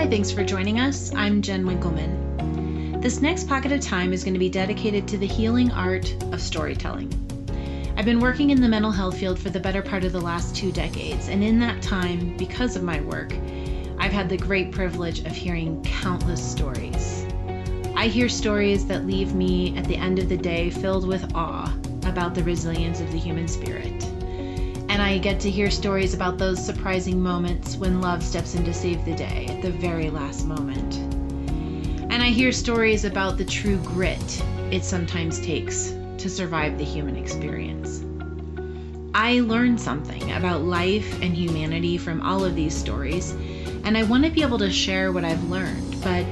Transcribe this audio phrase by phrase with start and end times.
[0.00, 1.12] Hi, thanks for joining us.
[1.14, 3.02] I'm Jen Winkleman.
[3.02, 6.40] This next pocket of time is going to be dedicated to the healing art of
[6.40, 7.12] storytelling.
[7.98, 10.56] I've been working in the mental health field for the better part of the last
[10.56, 13.34] two decades, and in that time, because of my work,
[13.98, 17.26] I've had the great privilege of hearing countless stories.
[17.94, 21.70] I hear stories that leave me at the end of the day filled with awe
[22.06, 24.10] about the resilience of the human spirit.
[25.00, 28.74] And I get to hear stories about those surprising moments when love steps in to
[28.74, 30.96] save the day at the very last moment.
[32.12, 37.16] And I hear stories about the true grit it sometimes takes to survive the human
[37.16, 38.04] experience.
[39.14, 43.30] I learned something about life and humanity from all of these stories,
[43.84, 46.02] and I want to be able to share what I've learned.
[46.04, 46.30] But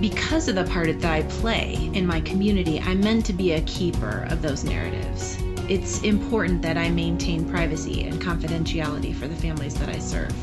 [0.00, 3.60] because of the part that I play in my community, I'm meant to be a
[3.62, 5.36] keeper of those narratives
[5.72, 10.34] it's important that I maintain privacy and confidentiality for the families that I serve.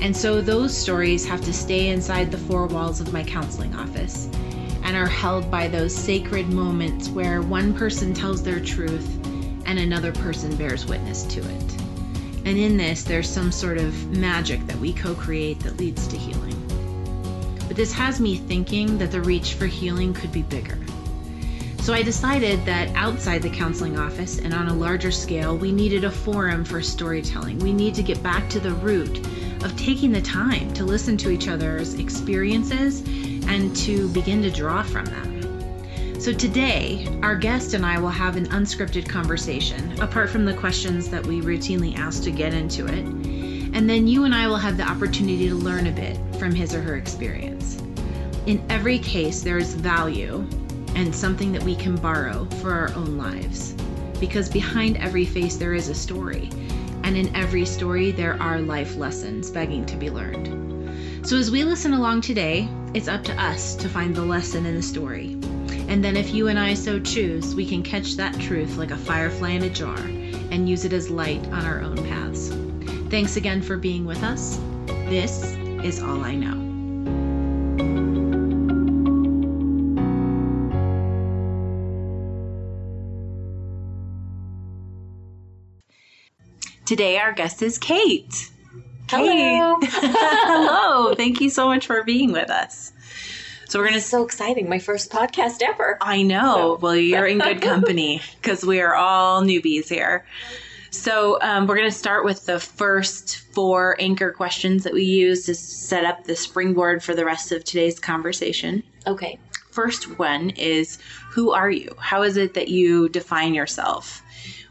[0.00, 4.26] And so those stories have to stay inside the four walls of my counseling office
[4.84, 9.06] and are held by those sacred moments where one person tells their truth
[9.66, 11.72] and another person bears witness to it.
[12.46, 16.16] And in this, there's some sort of magic that we co create that leads to
[16.16, 16.56] healing.
[17.66, 20.78] But this has me thinking that the reach for healing could be bigger.
[21.88, 26.04] So I decided that outside the counseling office and on a larger scale, we needed
[26.04, 27.58] a forum for storytelling.
[27.60, 29.26] We need to get back to the root
[29.64, 33.00] of taking the time to listen to each other's experiences
[33.48, 36.20] and to begin to draw from them.
[36.20, 41.08] So today, our guest and I will have an unscripted conversation, apart from the questions
[41.08, 42.98] that we routinely ask to get into it.
[42.98, 46.74] And then you and I will have the opportunity to learn a bit from his
[46.74, 47.80] or her experience.
[48.44, 50.46] In every case, there is value
[50.98, 53.72] and something that we can borrow for our own lives.
[54.18, 56.50] Because behind every face, there is a story,
[57.04, 61.26] and in every story, there are life lessons begging to be learned.
[61.26, 64.74] So, as we listen along today, it's up to us to find the lesson in
[64.74, 65.34] the story.
[65.86, 68.96] And then, if you and I so choose, we can catch that truth like a
[68.96, 69.98] firefly in a jar
[70.50, 72.48] and use it as light on our own paths.
[73.08, 74.58] Thanks again for being with us.
[74.86, 75.44] This
[75.84, 76.67] is All I Know.
[86.88, 88.50] Today, our guest is Kate.
[89.10, 89.76] Hello.
[89.78, 89.90] Kate.
[89.92, 91.14] Hello.
[91.14, 92.94] Thank you so much for being with us.
[93.68, 94.00] So we're gonna.
[94.00, 94.70] So exciting!
[94.70, 95.98] My first podcast ever.
[96.00, 96.78] I know.
[96.80, 100.24] Well, you're in good company because we are all newbies here.
[100.88, 105.54] So um, we're gonna start with the first four anchor questions that we use to
[105.54, 108.82] set up the springboard for the rest of today's conversation.
[109.06, 109.38] Okay.
[109.72, 110.96] First one is,
[111.28, 111.94] who are you?
[111.98, 114.22] How is it that you define yourself?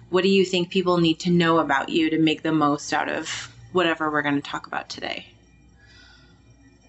[0.10, 3.10] What do you think people need to know about you to make the most out
[3.10, 5.26] of whatever we're going to talk about today?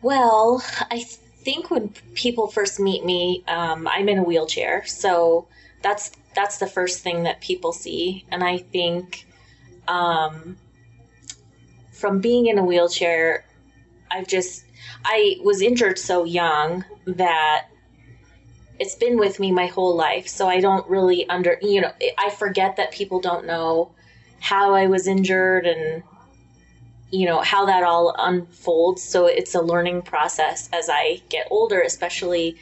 [0.02, 5.48] Well, I think when people first meet me, um, I'm in a wheelchair, so
[5.82, 9.26] that's that's the first thing that people see, and I think
[9.88, 10.56] um,
[11.92, 13.44] from being in a wheelchair,
[14.10, 14.64] I've just
[15.04, 17.66] I was injured so young that
[18.78, 22.30] it's been with me my whole life so i don't really under you know i
[22.30, 23.90] forget that people don't know
[24.40, 26.02] how i was injured and
[27.10, 31.80] you know how that all unfolds so it's a learning process as i get older
[31.80, 32.56] especially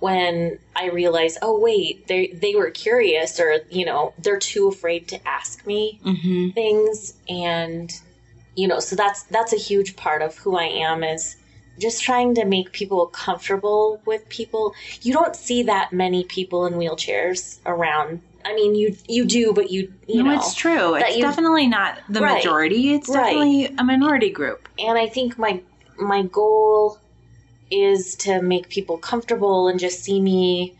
[0.00, 5.06] when i realize oh wait they they were curious or you know they're too afraid
[5.06, 6.50] to ask me mm-hmm.
[6.50, 8.00] things and
[8.56, 11.36] you know so that's that's a huge part of who i am is
[11.78, 14.74] just trying to make people comfortable with people.
[15.02, 18.22] You don't see that many people in wheelchairs around.
[18.44, 20.94] I mean, you you do, but you you no, know it's true.
[20.94, 22.94] It's you, definitely not the right, majority.
[22.94, 23.74] It's definitely right.
[23.78, 24.68] a minority group.
[24.78, 25.60] And I think my
[25.98, 26.98] my goal
[27.70, 30.76] is to make people comfortable and just see me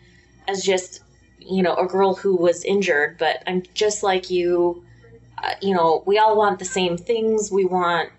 [0.49, 1.03] as just
[1.39, 4.84] you know a girl who was injured, but I'm just like you.
[5.43, 7.51] Uh, you know, we all want the same things.
[7.51, 8.11] We want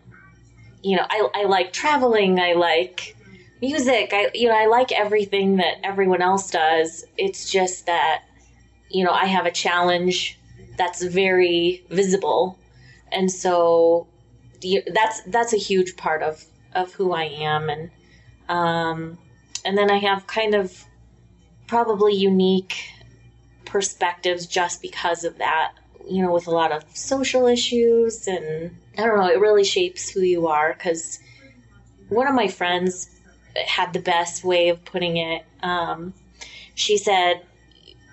[0.84, 2.40] you know, I, I like traveling.
[2.40, 3.16] I like
[3.62, 4.12] music.
[4.14, 7.06] I, you know, I like everything that everyone else does.
[7.18, 8.24] It's just that,
[8.90, 10.40] you know, I have a challenge
[10.78, 12.58] that's very visible.
[13.12, 14.08] And so
[14.94, 17.70] that's, that's a huge part of, of who I am.
[17.70, 17.92] And,
[18.50, 19.18] um,
[19.64, 20.86] and then I have kind of
[21.68, 22.76] probably unique
[23.66, 25.74] perspectives just because of that,
[26.10, 30.10] you know, with a lot of social issues and, I don't know, it really shapes
[30.10, 31.20] who you are because
[32.10, 33.10] one of my friends
[33.56, 35.46] had the best way of putting it.
[35.64, 36.14] Um,
[36.76, 37.42] she said,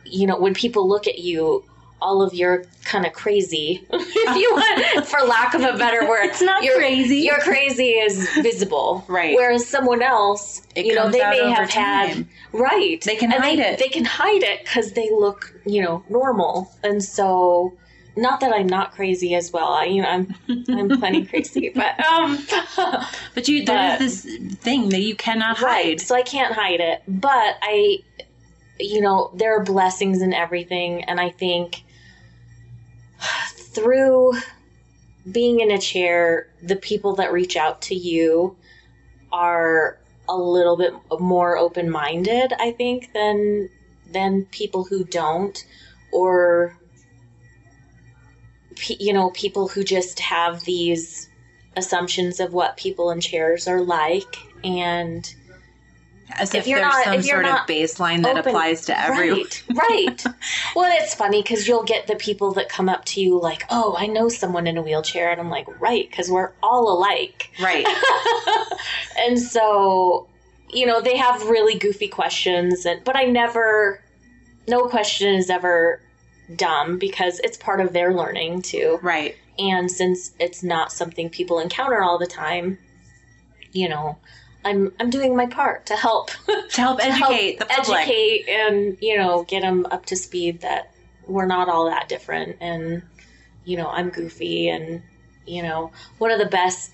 [0.05, 1.65] you know, when people look at you,
[2.01, 6.27] all of your kind of crazy, if you want, for lack of a better word.
[6.27, 7.19] It's not your, crazy.
[7.19, 9.35] Your crazy is visible, Right.
[9.35, 13.03] Whereas someone else, It you know, they may have had right.
[13.03, 13.79] They can And hide they, it.
[13.81, 17.77] They can hide it because they look, you know, normal, and so.
[18.21, 19.69] Not that I'm not crazy as well.
[19.69, 20.35] I, you know, I'm
[20.69, 22.45] I'm plenty crazy, but um,
[23.35, 25.85] But you, there But- is this thing that you cannot right.
[25.87, 26.01] hide.
[26.01, 27.03] So I can't hide it.
[27.07, 27.99] But I,
[28.81, 31.83] you know, there are blessings in everything, and I think
[33.57, 34.35] through
[35.31, 38.57] being in a chair, the people that reach out to you
[39.31, 39.99] are
[40.29, 42.53] a little bit more open minded.
[42.59, 43.69] I think than
[44.11, 45.63] than people who don't,
[46.13, 46.78] or
[48.99, 51.29] you know, people who just have these
[51.77, 55.33] assumptions of what people in chairs are like and
[56.33, 58.85] As If if, you're there's not- some if you're sort of baseline that open- applies
[58.87, 59.45] to everyone.
[59.71, 60.25] Right, right.
[60.77, 63.95] well, it's funny because you'll get the people that come up to you like, "Oh,
[63.97, 67.51] I know someone in a wheelchair," and I'm like, "Right," because we're all alike.
[67.63, 67.87] Right.
[69.19, 70.29] and so,
[70.71, 74.03] you know, they have really goofy questions, and but I never,
[74.67, 76.03] no question is ever
[76.57, 78.99] dumb because it's part of their learning too.
[79.03, 79.37] Right.
[79.59, 82.79] And since it's not something people encounter all the time,
[83.73, 84.19] you know,
[84.65, 86.31] I'm I'm doing my part to help
[86.71, 87.99] To help to help educate the public.
[87.99, 90.93] educate and you know get them up to speed that
[91.27, 93.03] we're not all that different and
[93.65, 95.03] you know i'm goofy and
[95.47, 96.91] you know one of the best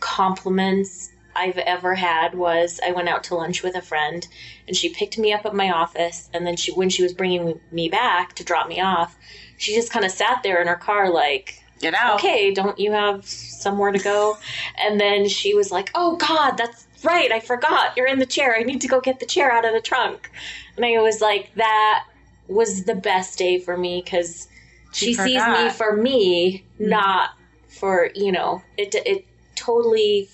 [0.00, 4.26] compliments i've ever had was i went out to lunch with a friend
[4.66, 7.60] and she picked me up at my office and then she when she was bringing
[7.70, 9.16] me back to drop me off
[9.58, 12.14] she just kind of sat there in her car like Get out.
[12.20, 14.38] okay, don't you have somewhere to go?
[14.82, 17.30] And then she was like, oh God, that's right.
[17.30, 17.94] I forgot.
[17.96, 18.56] You're in the chair.
[18.56, 20.30] I need to go get the chair out of the trunk.
[20.76, 22.04] And I was like, that
[22.48, 24.48] was the best day for me because
[24.92, 26.88] she, She sees me for me, Mhm.
[26.88, 27.30] not
[27.68, 30.28] for, you know, it, it totally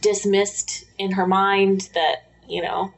[0.00, 2.92] dismissed in her mind that, you know,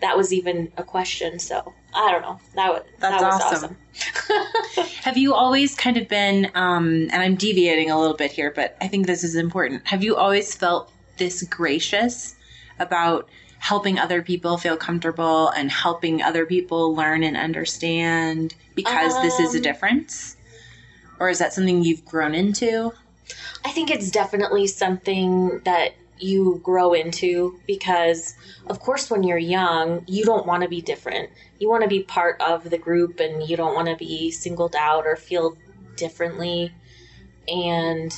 [0.00, 1.38] that was even a question.
[1.38, 2.40] So I don't know.
[2.54, 3.76] That was, That's that was awesome.
[3.98, 4.86] awesome.
[5.02, 8.76] Have you always kind of been, um, and I'm deviating a little bit here, but
[8.80, 9.86] I think this is important.
[9.88, 12.34] Have you always felt this gracious
[12.78, 19.38] about helping other people feel comfortable and helping other people learn and understand because this
[19.38, 20.36] is a Um, difference?
[21.18, 22.92] Or is that something you've grown into?
[23.64, 28.34] I think it's definitely something that you grow into because,
[28.66, 31.30] of course, when you're young, you don't want to be different.
[31.58, 34.74] You want to be part of the group and you don't want to be singled
[34.76, 35.56] out or feel
[35.96, 36.72] differently.
[37.48, 38.12] And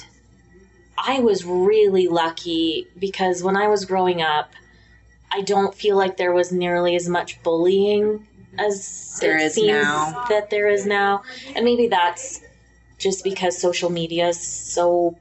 [0.99, 4.53] I was really lucky because when I was growing up,
[5.31, 8.27] I don't feel like there was nearly as much bullying
[8.59, 10.27] as There it is seems now.
[10.29, 11.23] that there is now.
[11.57, 12.43] And maybe that's
[12.99, 15.17] just because social media is so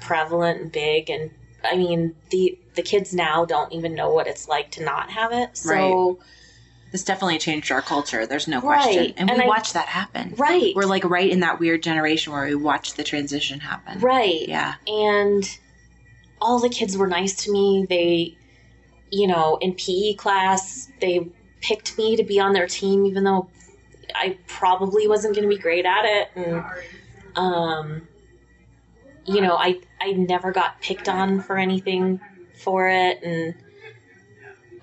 [0.00, 1.30] prevalent and big and
[1.64, 5.32] I mean the the kids now don't even know what it's like to not have
[5.32, 5.56] it.
[5.56, 6.18] So
[6.92, 8.26] This definitely changed our culture.
[8.26, 8.82] There's no Right.
[8.82, 9.14] question.
[9.16, 10.34] And, And we I- watch that happen.
[10.36, 10.72] right.
[10.76, 14.00] We're like right in that weird generation where we watch the transition happen.
[14.00, 14.48] right.
[14.48, 14.74] Yeah.
[14.86, 15.48] And
[16.40, 17.86] all the kids were nice to me.
[17.88, 18.36] They
[19.10, 21.28] you know, in PE class, they
[21.60, 23.48] picked me to be on their team even though
[24.14, 26.64] I probably wasn't going to be great at it and
[27.36, 28.08] um
[29.26, 32.20] you know, I I never got picked on for anything
[32.62, 33.54] for it and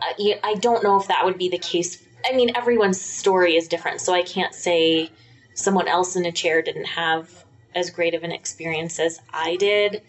[0.01, 2.01] I, I don't know if that would be the case.
[2.25, 5.11] I mean, everyone's story is different, so I can't say
[5.53, 7.45] someone else in a chair didn't have
[7.75, 10.01] as great of an experience as I did.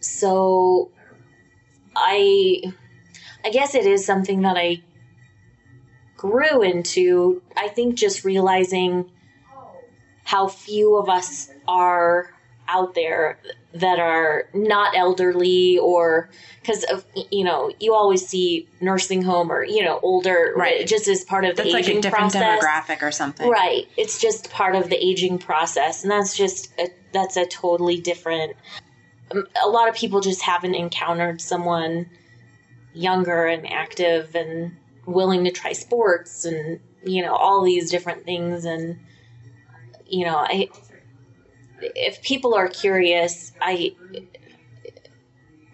[0.00, 0.90] So
[1.96, 2.62] I
[3.44, 4.82] I guess it is something that I
[6.16, 7.42] grew into.
[7.56, 9.10] I think just realizing
[10.24, 12.33] how few of us are
[12.68, 13.38] out there
[13.74, 16.30] that are not elderly or
[16.60, 20.86] because of you know you always see nursing home or you know older Right.
[20.86, 23.48] just as part of the That's like aging a different process demographic or something.
[23.50, 28.00] right it's just part of the aging process and that's just a, that's a totally
[28.00, 28.56] different
[29.32, 32.08] um, a lot of people just haven't encountered someone
[32.94, 38.64] younger and active and willing to try sports and you know all these different things
[38.64, 38.98] and
[40.06, 40.68] you know i
[41.94, 43.94] if people are curious i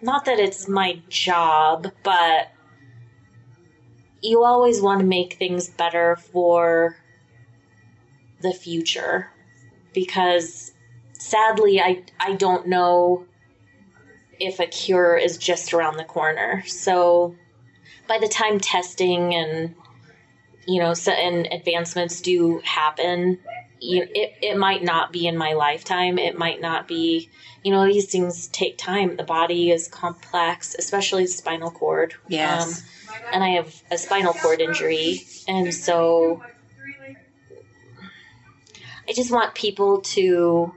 [0.01, 2.51] not that it's my job but
[4.21, 6.95] you always want to make things better for
[8.41, 9.29] the future
[9.93, 10.71] because
[11.13, 13.25] sadly I I don't know
[14.39, 16.63] if a cure is just around the corner.
[16.67, 17.35] So
[18.07, 19.75] by the time testing and
[20.67, 23.39] you know and advancements do happen,
[23.81, 26.17] you it, it might not be in my lifetime.
[26.17, 27.29] It might not be,
[27.63, 29.17] you know, these things take time.
[29.17, 32.13] The body is complex, especially spinal cord.
[32.27, 32.81] Yes.
[32.81, 35.23] Um, and I have a spinal cord injury.
[35.47, 36.43] And so
[39.09, 40.73] I just want people to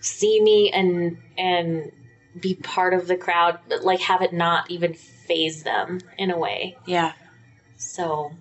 [0.00, 1.92] see me and, and
[2.40, 6.38] be part of the crowd, but like have it not even faze them in a
[6.38, 6.78] way.
[6.86, 7.12] Yeah.
[7.76, 8.32] So,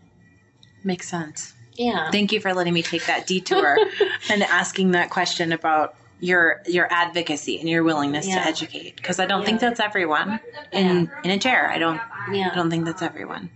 [0.83, 1.53] Makes sense.
[1.77, 2.11] Yeah.
[2.11, 3.77] Thank you for letting me take that detour
[4.29, 8.35] and asking that question about your your advocacy and your willingness Yeah.
[8.43, 10.39] to educate because I don't think that's everyone
[10.71, 11.69] in in a chair.
[11.69, 12.49] I don't Yeah.
[12.51, 13.49] I don't think that's everyone.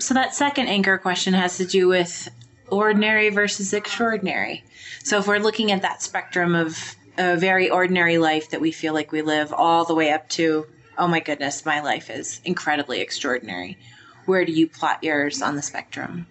[0.00, 2.28] So that second anchor question has to do with
[2.68, 4.64] ordinary versus extraordinary.
[5.04, 8.92] So if we're looking at that spectrum of a very ordinary life that we feel
[8.94, 10.66] like we live all the way up to
[10.98, 13.78] oh my goodness, my life is incredibly extraordinary.
[14.26, 16.26] Where do you plot yours on the spectrum?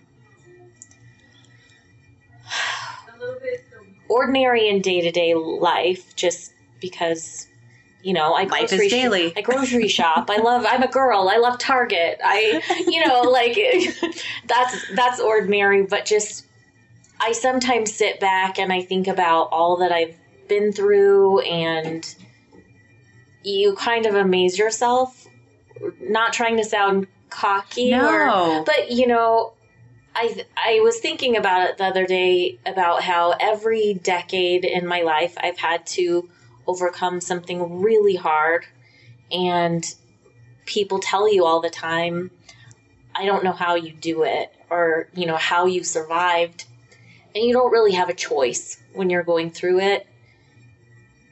[4.10, 6.52] Ordinary in day to day life just
[6.82, 7.48] because
[8.02, 9.34] you know I Life is grocery daily.
[9.36, 10.30] I grocery shop.
[10.30, 10.66] I love.
[10.68, 11.30] I'm a girl.
[11.30, 12.20] I love Target.
[12.24, 13.58] I you know like
[14.48, 15.84] that's that's ordinary.
[15.84, 16.46] But just
[17.20, 20.16] I sometimes sit back and I think about all that I've
[20.48, 22.16] been through, and
[23.44, 25.26] you kind of amaze yourself.
[26.02, 28.64] Not trying to sound cocky or No.
[28.66, 29.54] but you know
[30.16, 35.02] I I was thinking about it the other day about how every decade in my
[35.02, 36.30] life I've had to
[36.68, 38.66] overcome something really hard
[39.32, 39.84] and
[40.66, 42.32] people tell you all the time
[43.16, 46.66] I don't know how you do it or you know how you survived
[47.36, 50.08] and you don't really have a choice when you're going through it.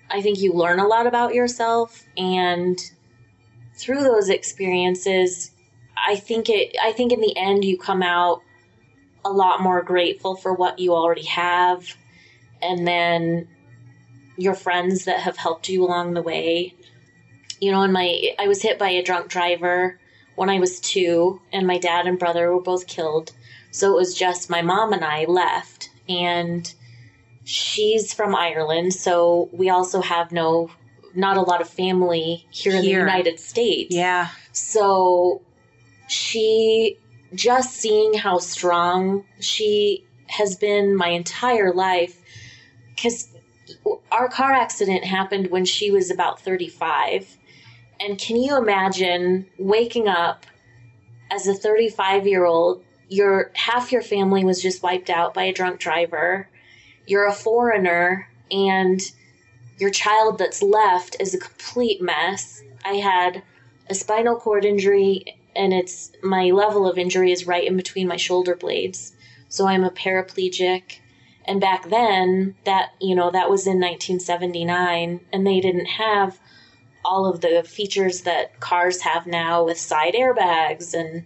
[0.10, 2.80] I think you learn a lot about yourself and
[3.76, 5.52] through those experiences
[5.98, 8.42] I think it I think in the end you come out
[9.28, 11.96] a lot more grateful for what you already have
[12.62, 13.48] and then
[14.38, 16.74] your friends that have helped you along the way.
[17.60, 20.00] You know, and my I was hit by a drunk driver
[20.36, 23.32] when I was 2 and my dad and brother were both killed.
[23.72, 26.72] So it was just my mom and I left and
[27.44, 30.70] she's from Ireland, so we also have no
[31.16, 33.94] not a lot of family here, in the United States.
[33.94, 34.28] Yeah.
[34.52, 35.42] So
[36.08, 36.98] she
[37.34, 42.22] just seeing how strong she has been my entire life
[42.96, 43.30] because
[44.12, 47.38] our car accident happened when she was about 35
[48.00, 50.46] and can you imagine waking up
[51.32, 55.54] as a 35 year old your half your family was just wiped out by a
[55.54, 56.50] drunk driver
[57.06, 59.02] you're a foreigner and
[59.80, 62.62] your child that's left is a complete mess.
[62.84, 63.44] I had
[63.90, 68.18] a spinal cord injury and it's my level of injury is right in between my
[68.18, 69.14] shoulder blades
[69.50, 71.00] so i'm a paraplegic
[71.46, 76.40] and back then that you know that was in 1979 and they didn't have
[77.06, 81.24] all of the features that cars have now with side airbags and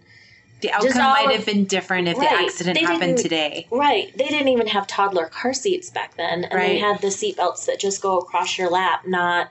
[0.61, 3.67] The outcome might have been different if the accident happened today.
[3.71, 4.15] Right.
[4.15, 6.43] They didn't even have toddler car seats back then.
[6.43, 9.49] And they had the seat belts that just go across your lap, not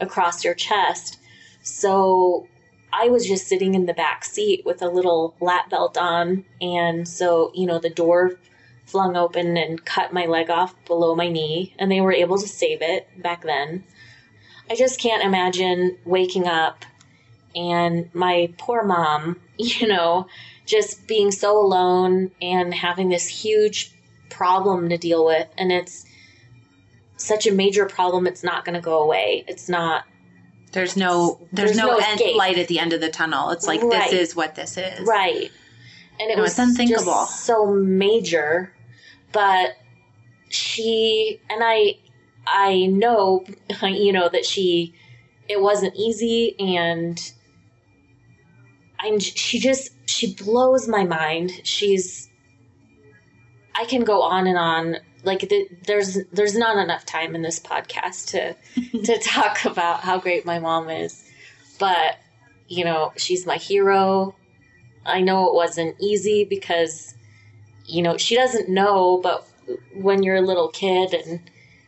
[0.00, 1.18] across your chest.
[1.62, 2.46] So
[2.92, 6.44] I was just sitting in the back seat with a little lap belt on.
[6.60, 8.32] And so, you know, the door
[8.86, 11.74] flung open and cut my leg off below my knee.
[11.78, 13.84] And they were able to save it back then.
[14.68, 16.84] I just can't imagine waking up
[17.54, 20.26] and my poor mom, you know,
[20.66, 23.92] just being so alone and having this huge
[24.30, 26.06] problem to deal with and it's
[27.16, 30.04] such a major problem it's not going to go away it's not
[30.72, 33.50] There's no there's, There's no, no end, light at the end of the tunnel.
[33.50, 34.10] It's like Right.
[34.10, 35.00] this is what this is.
[35.06, 35.50] right
[36.20, 37.26] and it No, was unthinkable.
[37.26, 38.72] so major
[39.32, 39.70] but
[40.50, 41.94] she and i
[42.46, 43.44] i know
[43.82, 44.92] you know that she
[45.48, 47.32] it wasn't easy and
[48.98, 52.28] i'm she just she blows my mind she's
[53.74, 57.60] i can go on and on like th- there's there's not enough time in this
[57.60, 61.24] podcast to to talk about how great my mom is.
[61.78, 62.18] But
[62.68, 64.34] you know she's my hero.
[65.04, 67.14] I know it wasn't easy because
[67.86, 69.46] you know she doesn't know but
[69.94, 71.40] when you're a little kid and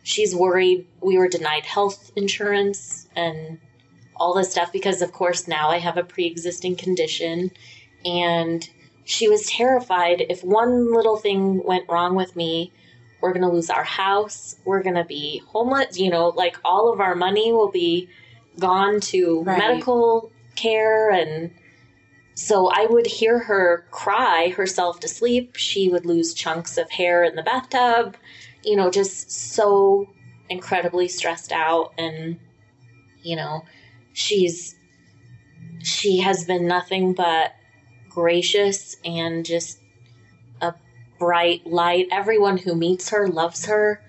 [0.03, 3.59] she's worried we were denied health insurance and
[4.15, 7.51] all this stuff because of course now I have a pre-existing condition.
[8.05, 8.67] And
[9.05, 12.71] she was terrified if one little thing went wrong with me
[13.23, 16.93] we're going to lose our house we're going to be homeless you know like all
[16.93, 18.07] of our money will be
[18.59, 19.57] gone to Right.
[19.57, 21.51] medical care and
[22.35, 25.55] so I would hear her cry herself to sleep.
[25.55, 28.17] She would lose chunks of hair in the bathtub,
[28.63, 30.09] you know, just so
[30.49, 31.93] incredibly stressed out.
[31.97, 32.39] And,
[33.21, 33.65] you know,
[34.13, 34.75] she's,
[35.83, 37.53] she has been nothing but
[38.09, 39.79] gracious and just
[41.23, 42.07] bright light.
[42.11, 44.01] Everyone who meets her loves her.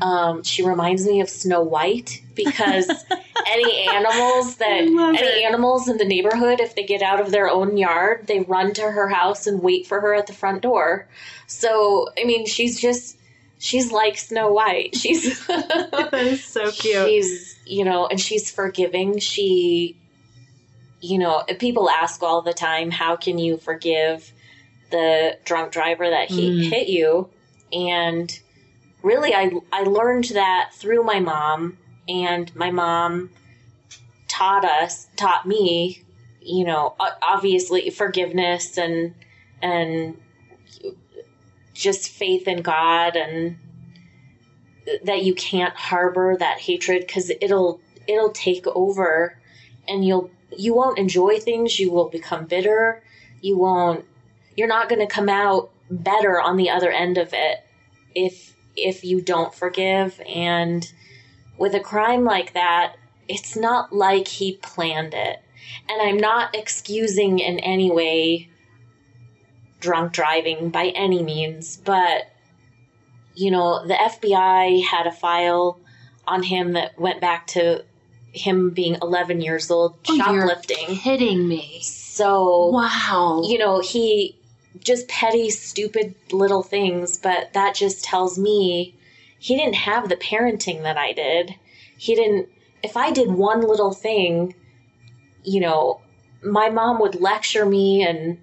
[0.00, 2.88] Um, she reminds me of Snow White because
[3.48, 7.76] any animals that any animals in the neighborhood, if they get out of their own
[7.76, 11.08] yard, they run to her house and wait for her at the front door.
[11.48, 13.18] So I mean, she's just
[13.58, 14.94] she's like Snow White.
[14.94, 17.08] She's that is so cute.
[17.08, 19.18] She's you know, and she's forgiving.
[19.18, 19.96] She
[21.00, 24.32] you know, people ask all the time, how can you forgive
[24.90, 26.70] the drunk driver that he mm.
[26.70, 27.30] hit you?
[27.72, 28.30] And
[29.02, 31.78] really I I learned that through my mom
[32.08, 33.30] and my mom
[34.28, 36.02] taught us taught me
[36.40, 39.14] you know obviously forgiveness and
[39.62, 40.16] and
[41.74, 43.58] just faith in God and
[45.04, 49.38] that you can't harbor that hatred cuz it'll it'll take over
[49.88, 53.02] and you'll you won't enjoy things you will become bitter
[53.40, 54.04] you won't
[54.60, 57.64] you're not going to come out better on the other end of it
[58.14, 60.20] if if you don't forgive.
[60.28, 60.86] And
[61.56, 65.40] with a crime like that, it's not like he planned it.
[65.88, 68.50] And I'm not excusing in any way
[69.80, 72.30] drunk driving by any means, but
[73.34, 75.80] you know, the FBI had a file
[76.28, 77.82] on him that went back to
[78.32, 80.86] him being 11 years old oh, shoplifting.
[80.86, 81.80] You're kidding me.
[81.80, 83.42] So, wow.
[83.46, 84.36] You know, he
[84.80, 88.94] just petty, stupid little things, but that just tells me
[89.38, 91.54] he didn't have the parenting that I did.
[91.96, 92.48] He didn't,
[92.82, 94.54] if I did one little thing,
[95.44, 96.00] you know,
[96.42, 98.38] my mom would lecture me and.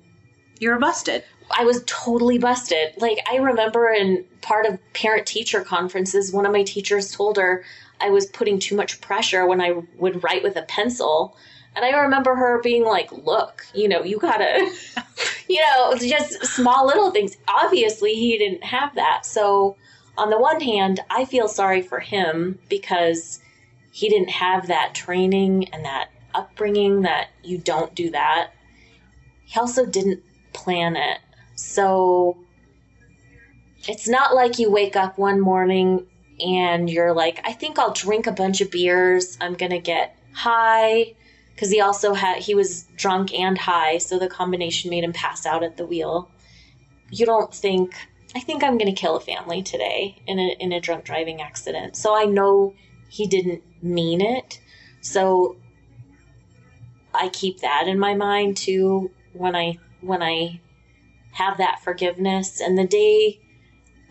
[0.60, 1.24] You were busted.
[1.52, 3.00] I was totally busted.
[3.00, 7.64] Like, I remember in part of parent teacher conferences, one of my teachers told her
[8.02, 11.38] I was putting too much pressure when I would write with a pencil
[11.78, 14.74] and I remember her being like, look, you know, you gotta,
[15.48, 17.38] you know, just small little things.
[17.48, 19.28] Obviously, he didn't have that.
[19.28, 19.78] So,
[20.18, 23.40] on the one hand, I feel sorry for him because
[23.92, 28.54] he didn't have that training and that upbringing that you don't do that.
[29.46, 30.24] He also didn't
[30.54, 31.20] plan it.
[31.54, 32.40] So,
[33.88, 36.08] it's not like you wake up one morning
[36.40, 39.38] and you're like, I think I'll drink a bunch of beers.
[39.40, 41.14] I'm going to get high
[41.58, 45.44] because he also had he was drunk and high, so the combination made him pass
[45.44, 46.30] out at the wheel.
[47.10, 47.96] You don't think
[48.36, 51.42] I think I'm going to kill a family today in a in a drunk driving
[51.42, 51.96] accident.
[51.96, 52.76] So I know
[53.10, 54.60] he didn't mean it.
[55.02, 55.58] So
[57.12, 60.62] I keep that in my mind too when I when I
[61.32, 63.40] have that forgiveness and the day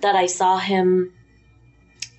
[0.00, 1.12] that I saw him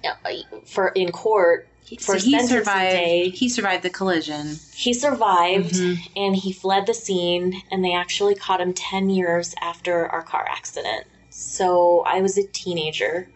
[0.05, 0.31] uh,
[0.65, 1.67] for in court
[1.99, 2.91] so he survived.
[2.91, 4.59] Day, he survived the collision.
[4.73, 6.01] He survived, mm-hmm.
[6.15, 7.61] and he fled the scene.
[7.71, 11.07] And they actually caught him ten years after our car accident.
[11.29, 13.29] So I was a teenager,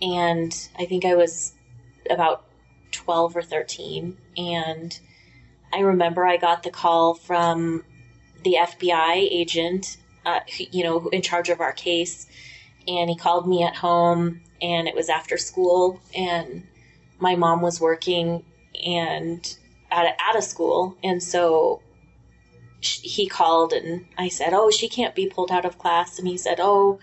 [0.00, 1.52] and I think I was
[2.10, 2.44] about
[2.92, 4.16] twelve or thirteen.
[4.36, 4.98] And
[5.72, 7.84] I remember I got the call from
[8.42, 12.26] the FBI agent, uh, you know, in charge of our case,
[12.88, 16.66] and he called me at home, and it was after school, and
[17.22, 18.44] my mom was working
[18.84, 19.56] and
[19.92, 21.80] at a, at a school, and so
[22.80, 26.36] he called and I said, "Oh, she can't be pulled out of class." And he
[26.36, 26.98] said, "Oh,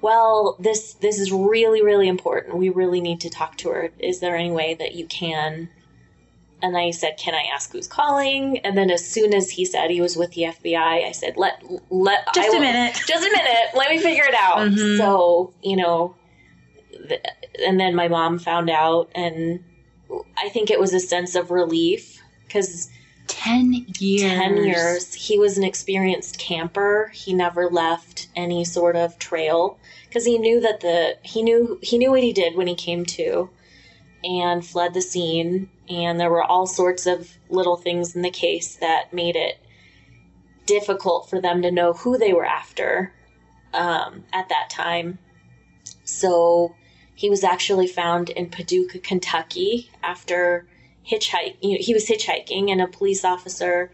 [0.00, 2.56] well, this this is really really important.
[2.56, 3.90] We really need to talk to her.
[3.98, 5.68] Is there any way that you can?"
[6.62, 9.90] And I said, "Can I ask who's calling?" And then as soon as he said
[9.90, 13.74] he was with the FBI, I said, "Let let just a minute, just a minute.
[13.74, 14.98] Let me figure it out." Mm-hmm.
[14.98, 16.14] So you know,
[17.64, 19.62] and then my mom found out, and
[20.36, 22.88] I think it was a sense of relief because
[23.28, 24.22] 10 years.
[24.22, 27.10] 10 years he was an experienced camper.
[27.14, 31.98] He never left any sort of trail because he knew that the he knew he
[31.98, 33.50] knew what he did when he came to
[34.24, 38.76] and fled the scene and there were all sorts of little things in the case
[38.76, 39.60] that made it
[40.66, 43.12] difficult for them to know who they were after
[43.72, 45.18] um, at that time.
[46.04, 46.74] So
[47.18, 50.68] he was actually found in Paducah, Kentucky after
[51.04, 51.56] hitchhike.
[51.60, 53.90] You know, he was hitchhiking, and a police officer.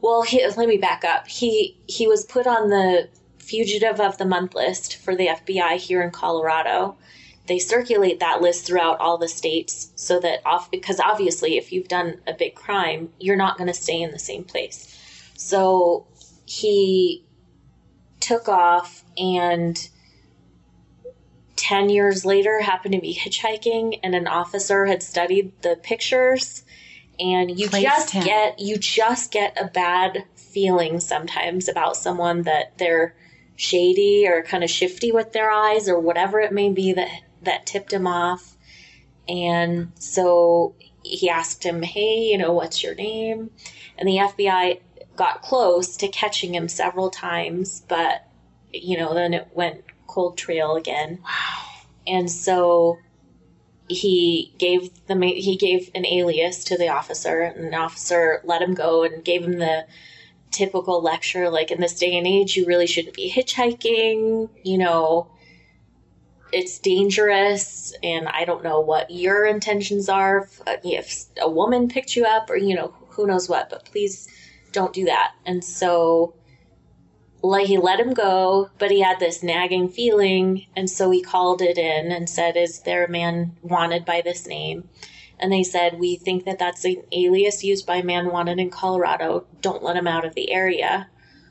[0.00, 1.28] Well, he, let me back up.
[1.28, 6.00] He he was put on the fugitive of the month list for the FBI here
[6.00, 6.96] in Colorado.
[7.46, 11.88] They circulate that list throughout all the states so that off because obviously if you've
[11.88, 14.98] done a big crime, you're not going to stay in the same place.
[15.36, 16.06] So
[16.46, 17.22] he
[18.18, 19.90] took off and
[21.60, 26.64] 10 years later happened to be hitchhiking and an officer had studied the pictures
[27.18, 28.24] and you Placed just him.
[28.24, 33.14] get you just get a bad feeling sometimes about someone that they're
[33.56, 37.10] shady or kind of shifty with their eyes or whatever it may be that
[37.42, 38.56] that tipped him off
[39.28, 43.50] and so he asked him hey you know what's your name
[43.98, 44.80] and the FBI
[45.14, 48.26] got close to catching him several times but
[48.72, 51.86] you know then it went cold trail again Wow.
[52.06, 52.98] and so
[53.88, 58.74] he gave the he gave an alias to the officer and the officer let him
[58.74, 59.86] go and gave him the
[60.50, 65.30] typical lecture like in this day and age you really shouldn't be hitchhiking you know
[66.52, 71.88] it's dangerous and i don't know what your intentions are if, uh, if a woman
[71.88, 74.28] picked you up or you know who knows what but please
[74.72, 76.34] don't do that and so
[77.42, 81.62] like he let him go, but he had this nagging feeling, and so he called
[81.62, 84.88] it in and said, "Is there a man wanted by this name?"
[85.38, 88.70] And they said, "We think that that's an alias used by a man wanted in
[88.70, 89.46] Colorado.
[89.62, 91.08] Don't let him out of the area."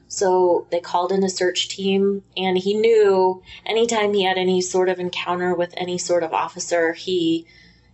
[0.08, 4.90] So they called in a search team, and he knew anytime he had any sort
[4.90, 7.46] of encounter with any sort of officer, he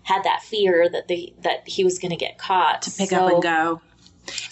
[0.04, 3.26] had that fear that they that he was going to get caught To pick So-
[3.26, 3.82] up and go.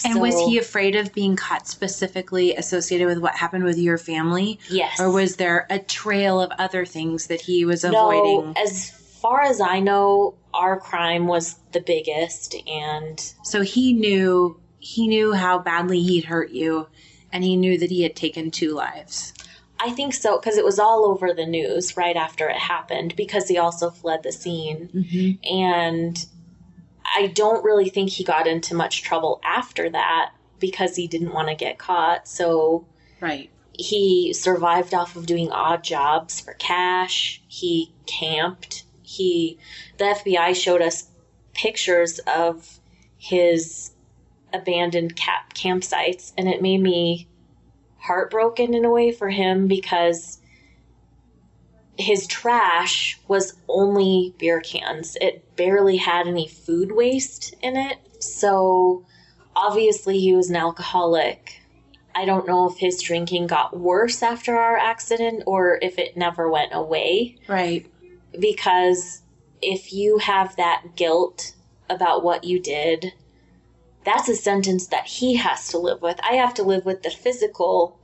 [0.05, 4.59] And was he afraid of being caught specifically associated with what happened with your family?
[4.69, 4.99] Yes.
[4.99, 8.53] Or was there a trail of other things that he was avoiding?
[8.53, 14.59] No, as far as I know, our crime was the biggest, and So he knew
[14.79, 16.87] he knew how badly he'd hurt you
[17.31, 19.33] and he knew that he had taken two lives.
[19.79, 23.47] I think so because it was all over the news right after it happened because
[23.47, 25.55] he also fled the scene, Mm-hmm.
[25.57, 26.25] and
[27.15, 31.49] I don't really think he got into much trouble after that because he didn't want
[31.49, 32.27] to get caught.
[32.27, 32.85] So
[33.19, 33.49] Right.
[33.73, 37.41] he survived off of doing odd jobs for cash.
[37.47, 38.85] He camped.
[39.01, 39.57] He
[39.97, 41.09] the FBI showed us
[41.53, 42.79] pictures of
[43.17, 43.91] his
[44.51, 47.27] abandoned cap campsites and it made me
[47.97, 50.39] heartbroken in a way for him because
[51.97, 55.15] his trash was only beer cans.
[55.21, 57.97] It barely had any food waste in it.
[58.19, 59.05] So
[59.55, 61.61] obviously he was an alcoholic.
[62.15, 66.49] I don't know if his drinking got worse after our accident or if it never
[66.49, 67.85] went away Right.
[68.39, 69.21] because
[69.61, 71.53] if you have that guilt
[71.89, 73.13] about what you did,
[74.05, 76.19] that's a sentence that he has to live with.
[76.23, 77.99] I have to live with the physical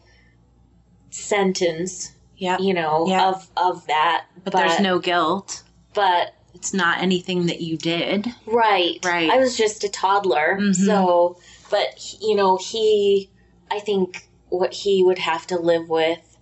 [1.09, 2.57] sentence, Yeah.
[2.59, 4.25] you know, of of that.
[4.43, 5.63] But, there's no guilt.
[5.93, 8.27] but It's not anything that you did.
[8.47, 9.29] right, Right.
[9.29, 10.73] I was just a toddler, Mhm.
[10.75, 11.37] so
[11.69, 13.29] but you know, he
[13.69, 16.37] I think what he would have to live with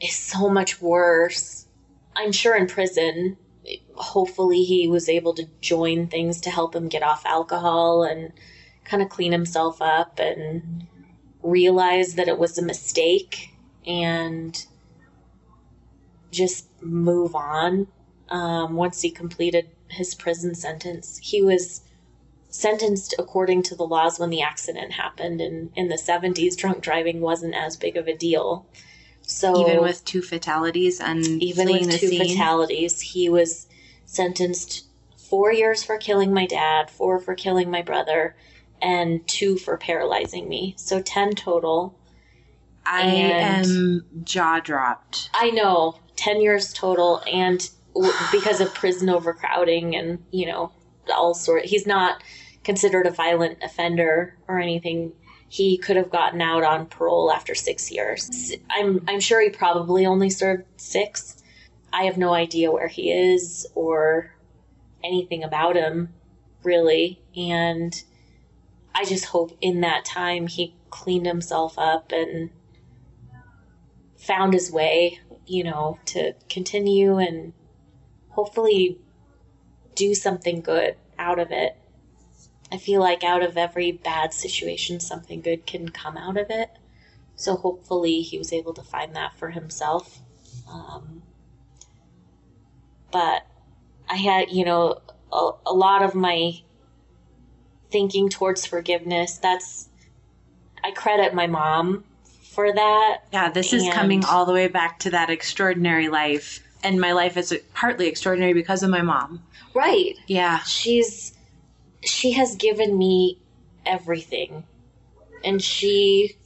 [0.00, 1.66] is so much worse.
[2.14, 3.36] I'm sure in prison,
[3.94, 8.32] hopefully he was able to join things to help him get off alcohol and
[8.84, 10.86] kind of clean himself up and
[11.42, 13.54] realize that it was a mistake
[13.86, 14.66] and
[16.36, 17.88] just move on.
[18.28, 21.80] Um, once he completed his prison sentence, he was
[22.48, 27.20] sentenced according to the laws when the accident happened and in the 70s drunk driving
[27.20, 28.66] wasn't as big of a deal
[29.20, 32.28] so Even with two fatalities and even with the two scene.
[32.28, 33.66] fatalities he was
[34.06, 34.86] sentenced
[35.18, 38.34] four years for killing my dad four for killing my brother
[38.80, 41.94] and two for paralyzing me so 10 total
[42.86, 45.28] I and- am jaw dropped.
[45.34, 47.70] i know 10 years total and
[48.32, 50.70] because of prison overcrowding and you know
[51.14, 52.22] all sort he's not
[52.66, 55.12] considered a violent offender or anything.
[55.48, 58.28] He could have gotten out on parole after six years.
[58.28, 61.42] S- i'm i'm sure he probably only served six.
[61.92, 64.32] I have no idea where he is or
[65.04, 66.12] anything about him
[66.64, 67.22] really.
[67.36, 68.02] And
[68.94, 72.50] i just hope in that time he cleaned himself up and
[74.16, 77.52] found his way you know to continue and
[78.30, 78.98] hopefully
[79.94, 81.76] do something good out of it.
[82.70, 86.70] I feel like out of every bad situation, something good can come out of it.
[87.36, 90.20] So hopefully he was able to find that for himself.
[90.68, 91.22] Um,
[93.10, 93.46] but
[94.08, 95.00] I had, you know,
[95.32, 96.60] a, a lot of my
[97.90, 99.38] thinking towards forgiveness.
[99.38, 99.88] That's,
[100.82, 102.04] I credit my mom
[102.56, 103.18] for that.
[103.32, 106.60] Yeah, this is And- coming all the way back to that extraordinary life.
[106.82, 109.42] And my life is partly extraordinary because of my mom.
[109.74, 110.16] Right.
[110.26, 110.60] Yeah.
[110.60, 111.34] she's
[112.02, 113.38] she has given me
[113.84, 114.64] everything
[115.44, 116.36] and she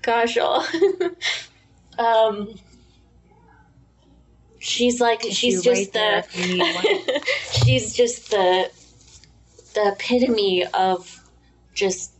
[0.00, 1.10] gosh, oh.
[1.98, 2.54] um,
[4.58, 7.26] she's like she's just right the
[7.64, 8.70] she's just the
[9.74, 11.20] the epitome of
[11.74, 12.12] just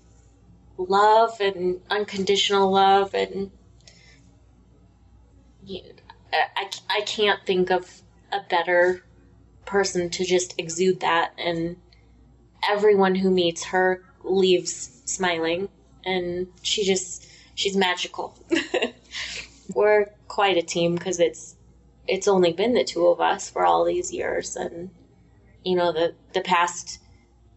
[0.88, 3.50] love and unconditional love and
[6.32, 9.04] I, I can't think of a better
[9.64, 11.32] person to just exude that.
[11.38, 11.76] And
[12.68, 15.68] everyone who meets her leaves smiling
[16.04, 18.38] and she just she's magical.
[19.74, 21.56] We're quite a team because it's
[22.08, 24.56] it's only been the two of us for all these years.
[24.56, 24.90] And
[25.64, 26.98] you know the the past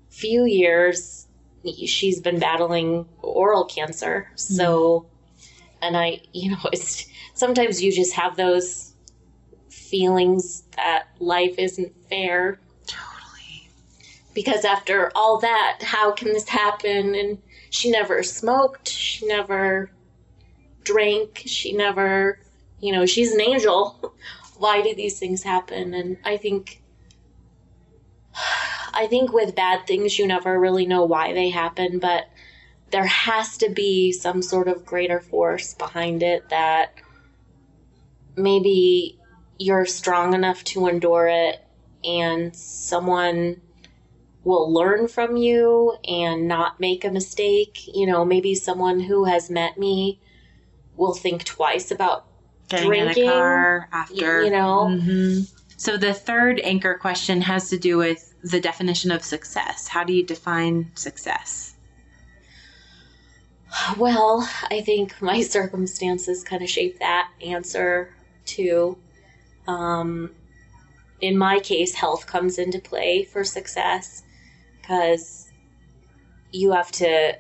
[0.10, 1.25] few years
[1.74, 4.30] she's been battling oral cancer.
[4.36, 5.08] So
[5.82, 8.94] and i you know it's sometimes you just have those
[9.70, 12.60] feelings that life isn't fair.
[12.88, 13.70] Totally.
[14.34, 17.16] because after all that how can this happen?
[17.16, 18.88] And she never smoked.
[18.88, 19.92] She never
[20.84, 21.44] drank.
[21.46, 22.40] She never
[22.80, 24.14] you know she's an angel.
[24.58, 25.94] Why do these things happen?
[25.94, 26.82] And i think
[28.96, 32.26] i think with bad things you never really know why they happen but
[32.92, 36.94] there has to be some sort of greater force behind it that
[38.36, 39.18] maybe
[39.58, 41.62] you're strong enough to endure it
[42.04, 43.62] and someone
[44.44, 47.90] will learn from you and not make a mistake.
[47.94, 50.20] You know, maybe someone who has met me
[50.96, 52.26] will think twice about
[52.70, 54.44] Getting Drinking, in a car after.
[54.44, 54.98] you know.
[55.00, 55.42] hmm
[55.78, 59.88] So the third anchor question has to do with the definition of success.
[59.88, 61.74] How do you define success?
[63.98, 68.14] Well, I think my circumstances kind of shape that answer
[68.46, 68.98] too.
[69.68, 70.32] Um,
[71.20, 74.22] in my case, health comes into play for success
[74.80, 75.50] because
[76.52, 77.40] you have to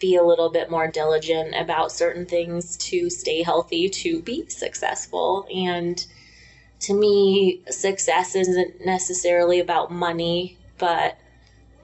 [0.00, 5.46] be a little bit more diligent about certain things to stay healthy to be successful.
[5.54, 6.04] And
[6.80, 11.18] to me, success isn't necessarily about money, but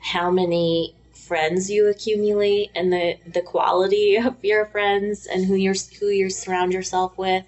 [0.01, 5.75] how many friends you accumulate and the the quality of your friends and who you're
[5.99, 7.45] who you surround yourself with.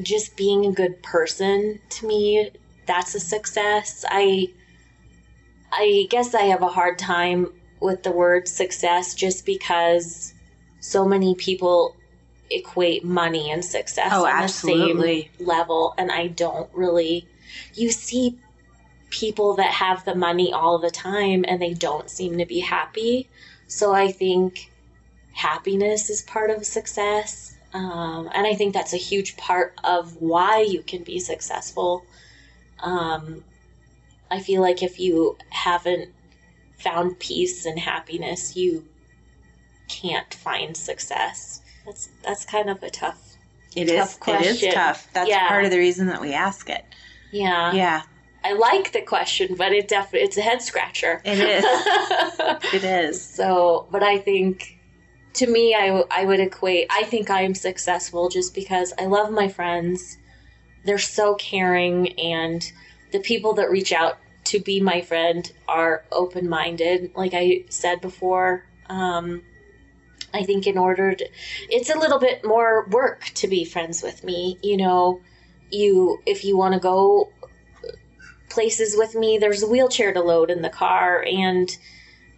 [0.00, 2.50] Just being a good person to me
[2.86, 4.04] that's a success.
[4.08, 4.48] I
[5.72, 7.50] i guess i have a hard time
[7.80, 10.34] with the word success just because
[10.80, 11.96] so many people
[12.50, 15.30] equate money and success Oh, on absolutely.
[15.38, 17.26] the same level and i don't really
[17.74, 18.36] you see
[19.12, 23.28] people that have the money all the time and they don't seem to be happy.
[23.68, 24.70] So I think
[25.34, 27.54] happiness is part of success.
[27.74, 32.04] Um, and I think that's a huge part of why you can be successful.
[32.80, 33.44] Um,
[34.30, 36.10] I feel like if you haven't
[36.78, 38.86] found peace and happiness, you
[39.88, 41.61] can't find success.
[41.86, 43.36] That's that's kind of a tough.
[43.74, 43.96] It is.
[43.96, 44.72] Tough It is question.
[44.72, 45.08] tough.
[45.12, 45.48] That's Yeah.
[45.48, 46.84] part of the reason that we ask it.
[47.30, 48.02] Yeah, Yeah,
[48.44, 51.22] I like the question, but it definitely it's a head scratcher.
[51.24, 51.64] it is.
[52.74, 53.24] it is.
[53.24, 54.78] So, but I think
[55.34, 59.30] to me, I, I would equate, I think I am successful just because I love
[59.32, 60.18] my friends.
[60.84, 62.62] They're so caring, and
[63.12, 67.12] the people that reach out to be my friend are open minded.
[67.16, 69.42] Like I said before, um,
[70.34, 71.28] I think in order to,
[71.68, 74.58] it's a little bit more work to be friends with me.
[74.62, 75.20] You know,
[75.70, 77.30] you, if you want to go
[78.48, 81.74] places with me, there's a wheelchair to load in the car, and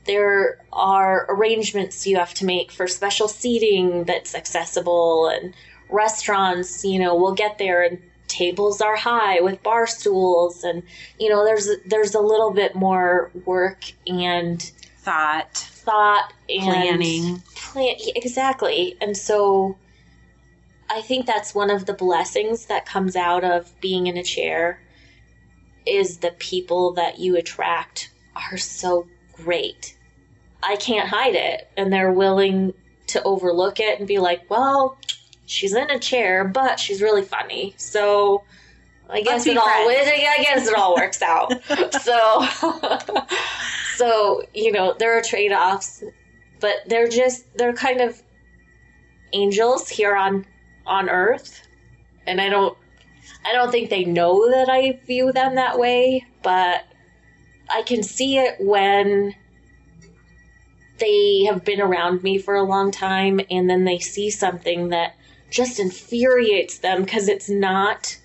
[0.07, 5.55] there are arrangements you have to make for special seating that's accessible and
[5.89, 10.83] restaurants you know we'll get there and tables are high with bar stools and
[11.19, 14.73] you know there's there's a little bit more work and
[15.05, 17.43] Thought, thought and planning.
[17.55, 18.97] plan exactly.
[19.01, 19.77] And so
[20.91, 24.81] i think that's one of the blessings that comes out of being in a chair
[25.87, 29.97] is the people that you attract are so great.
[30.63, 31.69] I can't hide it.
[31.77, 32.73] And they're willing
[33.09, 34.97] to overlook it and be like well
[35.45, 37.75] she's in a chair but she's really funny.
[37.77, 38.45] So
[39.11, 41.53] i guess it all I guess it all works out.
[42.03, 42.47] So
[43.97, 46.03] so you know there are trade-offs
[46.61, 48.23] but they're just they're kind of
[49.33, 50.47] angels here on
[50.87, 51.61] on earth.
[52.27, 52.77] And i don't
[53.45, 56.85] i don't think they know that i view them that way but
[57.71, 59.35] i can see it when
[60.99, 65.15] they have been around me for a long time and then they see something that
[65.51, 68.17] just infuriates them because it's not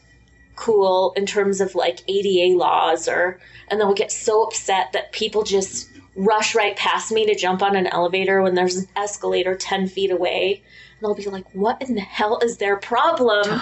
[0.60, 5.14] cool in terms of like ADA laws or and then we get so upset that
[5.14, 9.56] people just rush right past me to jump on an elevator when there's an escalator
[9.56, 10.62] 10 feet away.
[10.98, 13.62] And I'll be like, what in the hell is their problem?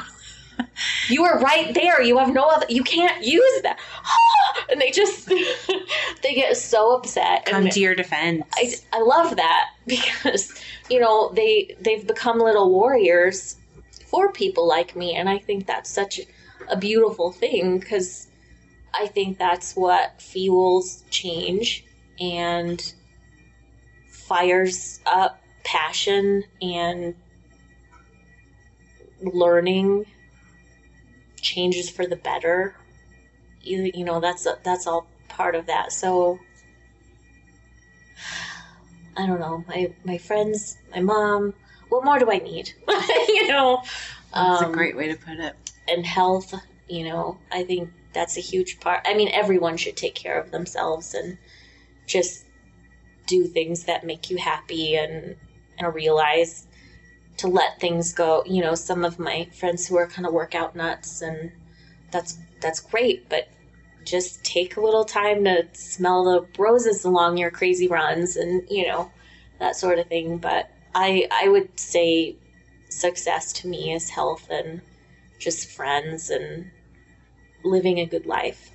[1.10, 2.02] you are right there.
[2.02, 3.78] You have no other, you can't use that.
[4.72, 5.28] and they just,
[6.24, 7.46] they get so upset.
[7.46, 8.44] Come and to your defense.
[8.56, 13.58] I, I love that because, you know, they, they've become little warriors
[14.08, 15.14] for people like me.
[15.14, 16.22] And I think that's such
[16.70, 18.28] a beautiful thing because
[18.94, 21.86] I think that's what fuels change
[22.20, 22.94] and
[24.10, 27.16] fires up passion and
[29.22, 30.06] learning.
[31.42, 32.76] Changes for the better.
[33.62, 35.92] You, you know that's that's all part of that.
[35.92, 36.40] So
[39.16, 39.64] i don't know.
[39.68, 41.54] My my friends my mom
[41.90, 42.74] what more do i need?
[43.28, 43.84] You know
[44.34, 45.56] that's um, a great way to put it
[45.88, 46.54] and health
[46.88, 50.52] you know i think that's a huge part i mean everyone should take care of
[50.52, 51.38] themselves and
[52.06, 52.46] just
[53.28, 55.36] do things that make you happy and
[55.78, 56.68] and realize
[57.38, 58.44] to let things go.
[58.46, 61.52] You know, some of my friends who are kind of workout nuts and
[62.12, 63.48] that's that's great, but
[64.04, 68.88] just take a little time to smell the roses along your crazy runs and, you
[68.88, 69.12] know,
[69.60, 70.38] that sort of thing.
[70.38, 72.36] But I I would say
[72.90, 74.82] success to me is health and
[75.40, 76.72] just friends and
[77.64, 78.72] living a good life.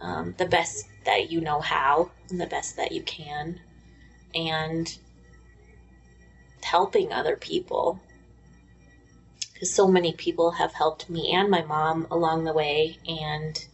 [0.00, 3.60] Um, the best that you know how and the best that you can.
[4.34, 4.96] And
[6.62, 8.00] helping other people.
[9.52, 12.98] Because so many people have helped me and my mom along the way.
[13.08, 13.66] And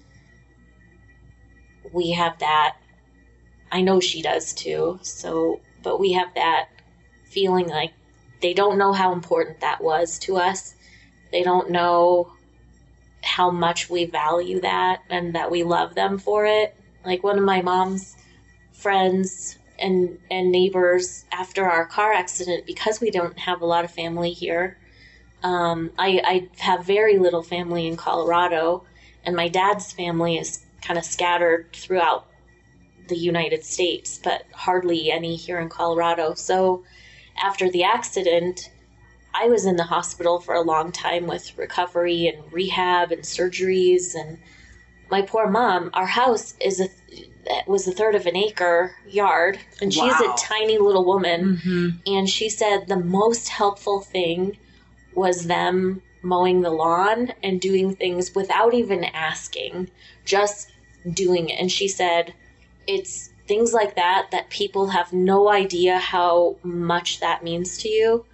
[1.93, 2.77] we have that
[3.71, 6.69] i know she does too so but we have that
[7.25, 7.93] feeling like
[8.41, 10.75] they don't know how important that was to us
[11.33, 12.33] they don't know
[13.23, 17.45] how much we value that and that we love them for it like one of
[17.45, 18.17] my mom's
[18.73, 23.91] friends and and neighbors after our car accident because we don't have a lot of
[23.91, 24.79] family here.
[25.43, 28.85] Um, I, I have very little family in Colorado,
[29.25, 32.29] and my dad's family is kind of scattered throughout
[33.09, 36.35] the United States, but hardly any here in Colorado.
[36.35, 36.85] So
[37.43, 38.71] after the accident,
[39.35, 44.15] I was in the hospital for a long time with recovery and rehab and surgeries
[44.15, 44.39] and
[45.11, 46.89] my poor mom, our house is a
[47.67, 50.35] was a third of an acre yard, and she's Wow.
[50.35, 51.59] a tiny little woman.
[51.59, 51.89] mm-hmm.
[52.07, 54.57] And she said the most helpful thing
[55.15, 59.91] was them mowing the lawn and doing things without even asking,
[60.25, 60.71] just
[61.13, 61.61] doing it.
[61.61, 62.33] And she said
[62.87, 68.25] it's things like that that people have no idea how much that means to you.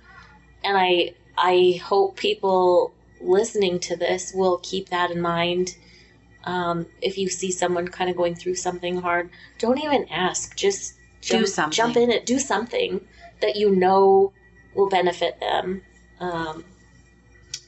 [0.65, 5.77] And I I hope people listening to this will keep that in mind.
[6.45, 10.57] Um, if you see someone kind of going through something hard, don't even ask.
[10.57, 11.77] Just Do jump, something.
[11.77, 12.27] jump in it.
[12.27, 13.01] Do something
[13.41, 14.33] that you know
[14.75, 15.83] will benefit them,
[16.21, 16.65] um,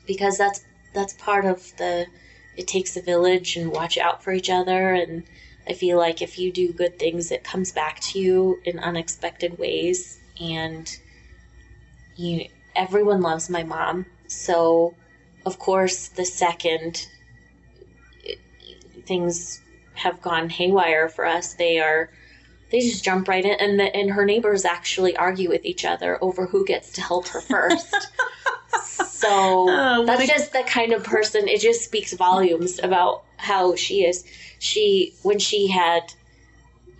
[0.07, 2.07] because that's that's part of the.
[2.57, 5.23] It takes a village and watch out for each other, and
[5.69, 9.59] I feel like if you do good things, it comes back to you in unexpected
[9.59, 10.91] ways, and
[12.17, 12.49] you.
[12.77, 14.95] Everyone loves my mom, so
[15.47, 17.07] of course the second
[19.07, 19.61] things
[19.95, 22.11] have gone haywire for us, they are
[22.71, 26.23] they just jump right in, and the, and her neighbors actually argue with each other
[26.23, 28.13] over who gets to help her first.
[28.85, 29.29] so
[29.69, 31.49] Oh, that's just the kind of person.
[31.49, 34.25] It just speaks volumes about how she is.
[34.61, 36.13] She when she had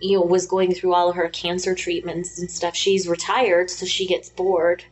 [0.01, 2.75] you know was going through all of her cancer treatments and stuff.
[2.75, 4.83] She's retired, so she gets bored.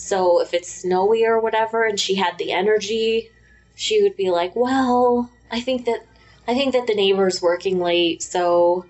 [0.00, 3.30] So if it's snowy or whatever, and she had the energy,
[3.74, 6.04] she would be like, "Well, I think that
[6.48, 8.86] I think that the neighbor's working late, so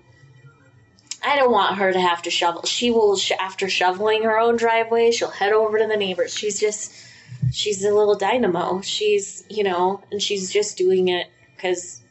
[1.23, 2.63] I don't want her to have to shovel.
[2.63, 6.33] She will, after shoveling her own driveway, she'll head over to the neighbors.
[6.33, 6.93] She's just,
[7.51, 8.81] she's a little dynamo.
[8.81, 12.01] She's, you know, and she's just doing it because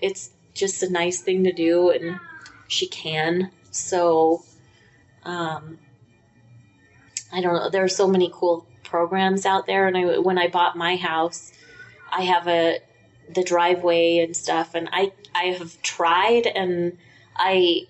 [0.00, 2.18] it's just a nice thing to do and
[2.68, 3.50] she can.
[3.70, 4.42] So,
[5.24, 5.78] um,
[7.34, 7.68] I don't know.
[7.68, 9.86] There are so many cool programs out there.
[9.86, 11.52] And I, when I bought my house,
[12.10, 12.78] I have a,
[13.32, 16.98] the driveway and stuff and I I have tried and
[17.36, 17.86] I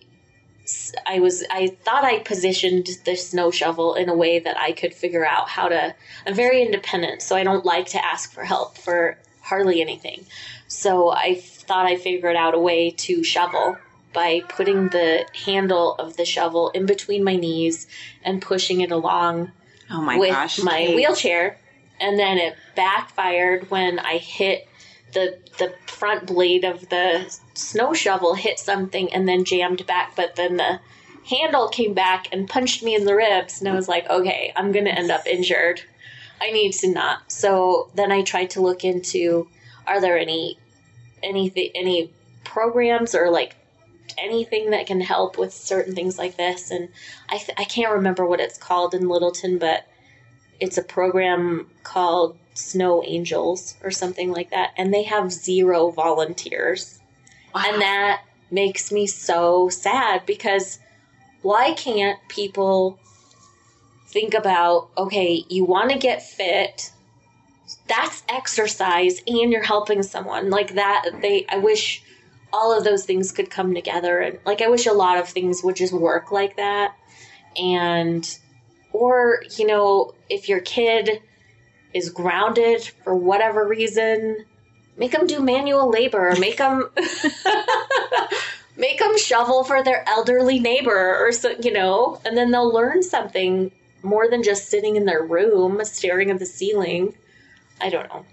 [1.07, 4.95] I was I thought I positioned the snow shovel in a way that I could
[4.95, 5.95] figure out how to
[6.27, 10.25] I'm very independent so I don't like to ask for help for hardly anything.
[10.68, 13.77] So I thought I figured out a way to shovel
[14.15, 17.87] by putting the handle of the shovel in between my knees
[18.23, 19.53] and pushing it along
[19.91, 20.62] Oh my with gosh.
[20.62, 20.95] my Kate.
[20.97, 21.59] wheelchair,
[22.01, 24.67] and then it backfired when I hit
[25.12, 30.17] the the front blade of the snow shovel hit something and then jammed back.
[30.17, 30.81] But then the
[31.29, 34.73] handle came back and punched me in the ribs and I was like, okay, I'm
[34.73, 35.81] going to end up injured.
[36.41, 37.31] I need to not.
[37.31, 39.49] So then I tried to look into
[39.87, 40.59] are there any
[41.23, 42.12] anything any
[42.43, 43.57] programs or like
[44.19, 46.89] anything that can help with certain things like this and
[47.29, 49.87] I th- I can't remember what it's called in Littleton but
[50.61, 57.01] it's a program called Snow Angels or something like that and they have zero volunteers.
[57.55, 57.62] Wow.
[57.67, 60.79] And that makes me so sad because
[61.43, 62.99] why can't people
[64.09, 66.93] think about okay, you want to get fit,
[67.89, 70.51] that's exercise and you're helping someone.
[70.51, 72.04] Like that they I wish
[72.55, 75.63] all of those things could come together and like I wish a lot of things
[75.65, 76.95] would just work like that.
[77.57, 78.25] And
[78.93, 81.21] or, you know, if your kid
[81.93, 84.45] is grounded for whatever reason,
[84.97, 86.89] make them do manual labor, make them
[88.77, 93.03] make them shovel for their elderly neighbor or so, you know, and then they'll learn
[93.03, 93.73] something
[94.05, 97.15] more than just sitting in their room staring at the ceiling.
[97.81, 98.25] I don't know.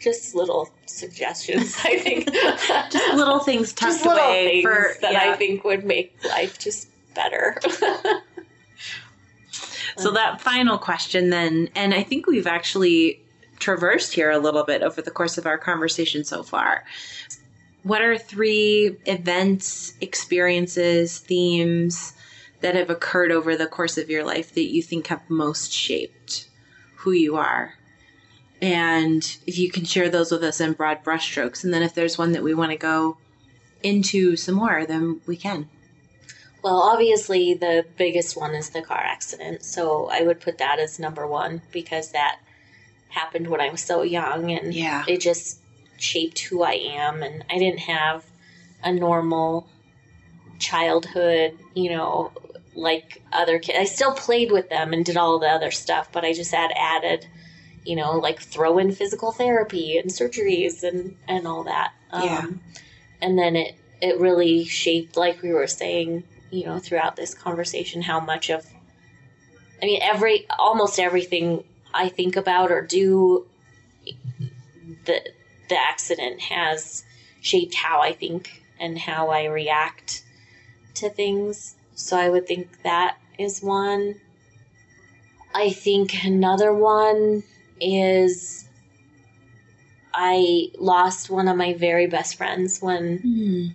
[0.00, 2.32] Just little suggestions, I think.
[2.90, 5.30] Just little things tucked Just little away things for that yeah.
[5.32, 7.60] I think would make life just better.
[9.96, 13.20] So that final question then, and I think we've actually
[13.58, 16.84] traversed here a little bit over the course of our conversation so far.
[17.82, 22.14] What are three events, experiences, themes
[22.60, 26.48] that have occurred over the course of your life that you think have most shaped
[26.96, 27.74] who you are?
[28.62, 32.18] And if you can share those with us in broad brushstrokes, and then if there's
[32.18, 33.16] one that we want to go
[33.82, 35.68] into some more, then we can.
[36.62, 39.64] Well, obviously, the biggest one is the car accident.
[39.64, 42.38] So I would put that as number one because that
[43.08, 45.04] happened when I was so young and Yeah.
[45.08, 45.58] it just
[45.96, 47.22] shaped who I am.
[47.22, 48.24] And I didn't have
[48.84, 49.66] a normal
[50.58, 52.30] childhood, you know,
[52.74, 53.78] like other kids.
[53.78, 56.70] I still played with them and did all the other stuff, but I just had
[56.76, 57.26] added,
[57.84, 61.92] you know, like throw in physical therapy and surgeries and, and all that.
[62.10, 62.46] Um, Yeah.
[63.22, 68.02] And then it, it really shaped, like we were saying, you know, throughout this conversation,
[68.02, 68.66] how much of,
[69.82, 73.46] I mean, every, almost everything I think about or do,
[75.04, 75.20] the,
[75.68, 77.04] the accident has
[77.40, 80.22] shaped how I think and how I react
[80.94, 81.76] to things.
[81.94, 84.16] So I would think that is one.
[85.54, 87.42] I think another one
[87.80, 88.68] is
[90.12, 93.20] I lost one of my very best friends when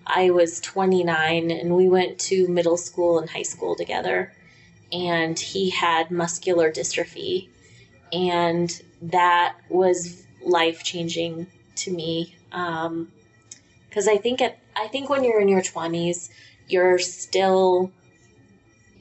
[0.05, 4.33] I was 29 and we went to middle school and high school together.
[4.91, 7.49] And he had muscular dystrophy.
[8.11, 8.69] And
[9.01, 11.47] that was life changing
[11.77, 12.35] to me.
[12.51, 13.11] Um,
[13.89, 16.29] because I think at I think when you're in your 20s,
[16.67, 17.91] you're still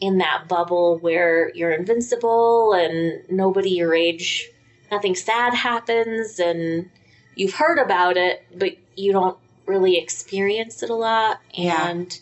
[0.00, 4.48] in that bubble where you're invincible and nobody your age,
[4.91, 6.91] nothing sad happens, and
[7.35, 11.41] you've heard about it, but you don't really experience it a lot.
[11.53, 11.89] Yeah.
[11.89, 12.18] And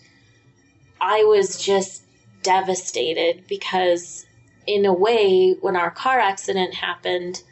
[1.00, 2.02] I was just
[2.42, 4.26] devastated because,
[4.66, 7.42] in a way, when our car accident happened,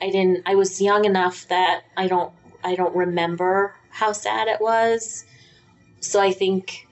[0.00, 0.42] I didn't.
[0.46, 2.32] I was young enough that I don't.
[2.62, 5.24] I don't remember how sad it was.
[6.00, 6.86] So I think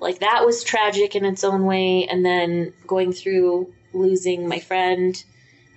[0.00, 5.22] like that was tragic in its own way and then going through losing my friend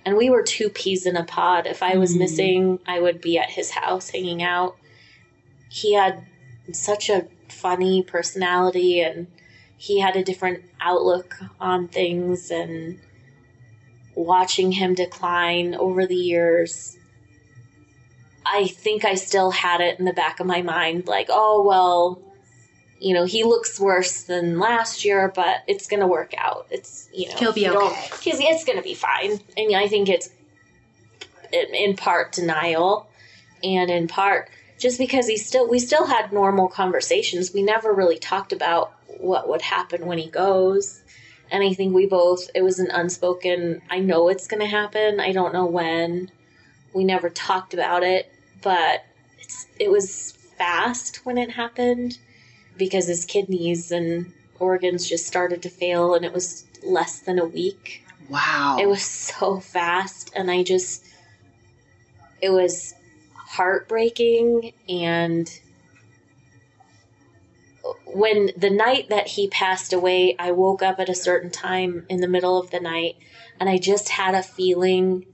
[0.04, 2.18] and we were two peas in a pod if i was Mhm.
[2.18, 4.76] missing i would be at his house hanging out
[5.68, 6.24] he had
[6.72, 9.26] such a funny personality and
[9.76, 12.98] he had a different outlook on things and
[14.14, 16.96] watching him decline over the years
[18.44, 22.20] i think i still had it in the back of my mind like oh well
[23.02, 26.68] you know, he looks worse than last year, but it's going to work out.
[26.70, 28.10] It's, you know, He'll be okay.
[28.22, 29.40] He's, it's going to be fine.
[29.56, 30.30] And I think it's
[31.52, 33.08] in, in part denial
[33.64, 37.52] and in part just because he still, we still had normal conversations.
[37.52, 41.02] We never really talked about what would happen when he goes.
[41.50, 45.18] And I think we both, it was an unspoken, I know it's going to happen.
[45.18, 46.30] I don't know when.
[46.94, 48.32] We never talked about it,
[48.62, 49.04] but
[49.40, 52.18] it's, it was fast when it happened
[52.76, 57.44] because his kidneys and organs just started to fail and it was less than a
[57.44, 58.04] week.
[58.28, 58.78] Wow.
[58.80, 61.04] It was so fast and I just
[62.40, 62.94] it was
[63.34, 65.48] heartbreaking and
[68.06, 72.20] when the night that he passed away, I woke up at a certain time in
[72.20, 73.16] the middle of the night
[73.58, 75.26] and I just had a feeling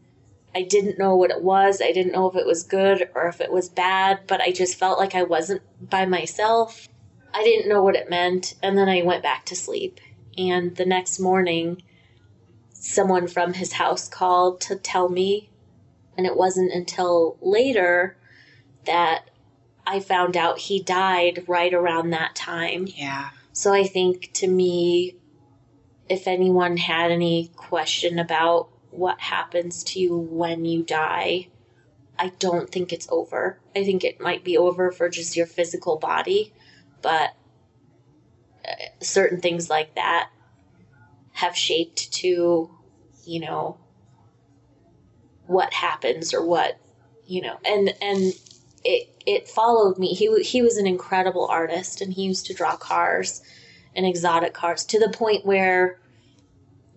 [0.55, 1.81] I didn't know what it was.
[1.81, 4.77] I didn't know if it was good or if it was bad, but I just
[4.77, 6.88] felt like I wasn't by myself.
[7.33, 10.01] I didn't know what it meant, and then I went back to sleep.
[10.37, 11.83] And the next morning,
[12.73, 15.51] someone from his house called to tell me.
[16.17, 18.17] And it wasn't until later
[18.87, 19.31] that
[19.87, 22.87] I found out he died right around that time.
[22.89, 23.31] Yeah.
[23.53, 25.17] So I think to me,
[26.09, 31.49] if anyone had any question about what happens to you when you die,
[32.19, 33.61] I don't think it's over.
[33.77, 36.53] I think it might be over for just your physical body,
[37.03, 37.31] but
[38.67, 40.31] uh, certain things like that
[41.33, 42.71] have shaped to,
[43.25, 43.79] you know,
[45.47, 46.79] what happens or what,
[47.27, 48.35] you know, and and
[48.85, 50.15] it it followed me.
[50.15, 53.43] He he was an incredible artist, and he used to draw cars
[53.95, 55.99] and exotic cars to the point where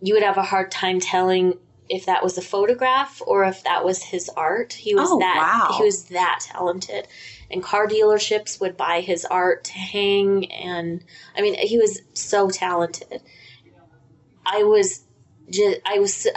[0.01, 1.57] you would have a hard time telling
[1.89, 4.73] if that was a photograph or if that was his art.
[4.73, 5.35] He was Oh, that
[5.69, 5.77] wow.
[5.77, 7.07] he was that talented.
[7.51, 11.03] And car dealerships would buy his art to hang and
[11.35, 13.21] I mean he was so talented.
[14.45, 15.03] I was
[15.49, 16.27] just I was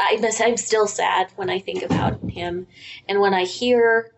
[0.41, 2.67] I'm still sad when I think about him
[3.09, 4.11] and when I hear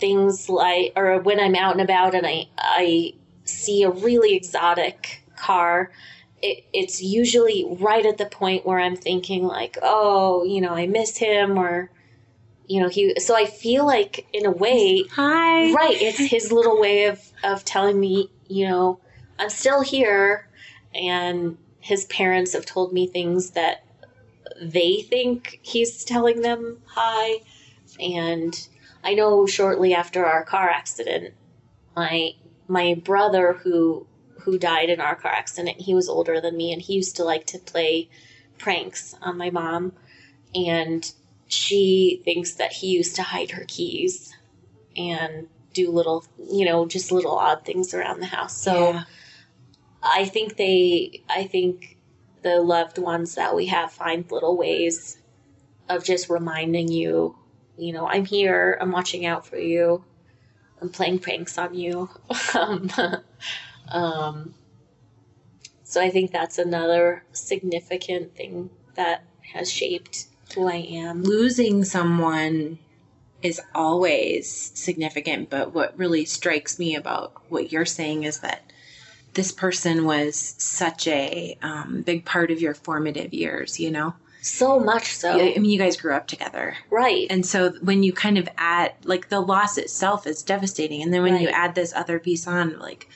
[0.00, 3.14] things like or when I'm out and about and I I
[3.44, 5.90] see a really exotic car
[6.44, 10.86] it, it's usually right at the point where I'm thinking like, oh, you know, I
[10.86, 11.90] miss him or
[12.66, 15.72] you know, he so I feel like in a way Hi.
[15.72, 19.00] right, it's his little way of of telling me, you know,
[19.38, 20.48] I'm still here
[20.94, 23.84] and his parents have told me things that
[24.60, 27.40] they think he's telling them hi
[28.00, 28.68] and
[29.02, 31.34] I know shortly after our car accident
[31.96, 32.32] my
[32.68, 34.06] my brother who
[34.40, 37.24] who died in our car accident he was older than me and he used to
[37.24, 38.08] like to play
[38.58, 39.92] pranks on my mom
[40.54, 41.12] and
[41.46, 44.34] she thinks that he used to hide her keys
[44.96, 49.04] and do little you know just little odd things around the house so Yeah.
[50.04, 51.96] I think they, I think
[52.42, 55.16] the loved ones that we have find little ways
[55.88, 57.36] of just reminding you,
[57.78, 60.04] you know, I'm here, I'm watching out for you,
[60.80, 62.10] I'm playing pranks on you.
[62.54, 62.90] um,
[63.88, 64.54] um,
[65.82, 69.24] so I think that's another significant thing that
[69.54, 71.22] has shaped who I am.
[71.22, 72.78] losing someone
[73.42, 78.72] is always significant, but what really strikes me about what you're saying is that
[79.34, 84.14] this person was such a um, big part of your formative years, you know?
[84.40, 85.32] So much so.
[85.32, 86.76] I mean, you guys grew up together.
[86.90, 87.26] Right.
[87.30, 91.02] And so when you kind of add, like, the loss itself is devastating.
[91.02, 93.08] And then when you add this other piece on, like,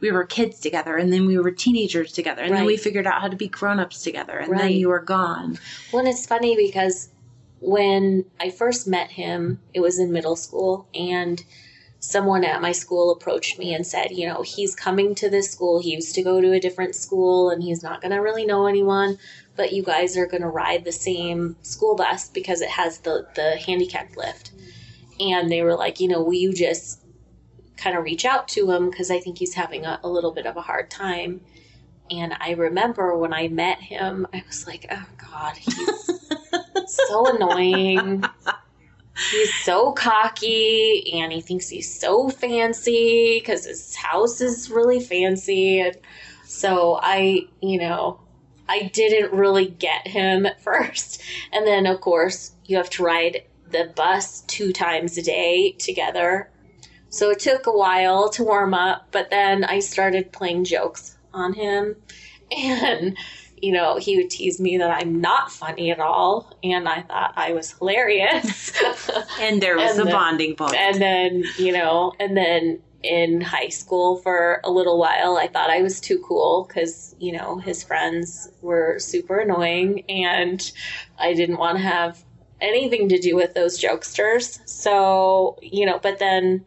[0.00, 3.20] we were kids together, and then we were teenagers together, and then we figured out
[3.20, 5.58] how to be grown ups together, and then you were gone.
[5.92, 7.08] Well, and it's funny because
[7.60, 11.42] when I first met him, it was in middle school, and
[12.06, 15.80] someone at my school approached me and said, you know, he's coming to this school.
[15.80, 18.66] He used to go to a different school and he's not going to really know
[18.66, 19.18] anyone,
[19.56, 23.26] but you guys are going to ride the same school bus because it has the,
[23.34, 24.52] the handicap lift.
[25.18, 27.00] And they were like, you know, will you just
[27.76, 30.46] kind of reach out to him because I think he's having a, a little bit
[30.46, 31.40] of a hard time.
[32.10, 36.20] And I remember when I met him, I was like, oh God, he's
[36.86, 38.24] so annoying.
[39.30, 45.80] He's so cocky and he thinks he's so fancy because his house is really fancy.
[45.80, 45.96] And
[46.44, 48.20] so I, you know,
[48.68, 51.22] I didn't really get him at first.
[51.52, 56.50] And then, of course, you have to ride the bus two times a day together.
[57.16, 61.52] So it took a while to warm up, but then I started playing jokes on
[61.54, 61.96] him.
[62.56, 63.16] And,
[63.60, 66.56] you know, he would tease me that I'm not funny at all.
[66.62, 68.70] And I thought I was hilarious.
[69.40, 70.74] And there was And the the- bonding point.
[70.76, 75.70] and then, you know, and then in high school for a little while, I thought
[75.70, 80.60] I was too cool because, you know, his friends were super annoying and
[81.18, 82.24] I didn't want to have
[82.60, 84.60] anything to do with those jokesters.
[84.68, 86.64] So, you know, but then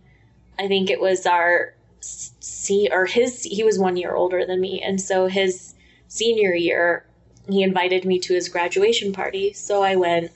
[0.59, 4.81] I think it was our see or his he was one year older than me.
[4.81, 5.73] And so his
[6.09, 7.05] senior year
[7.47, 9.53] he invited me to his graduation party.
[9.53, 10.31] So i went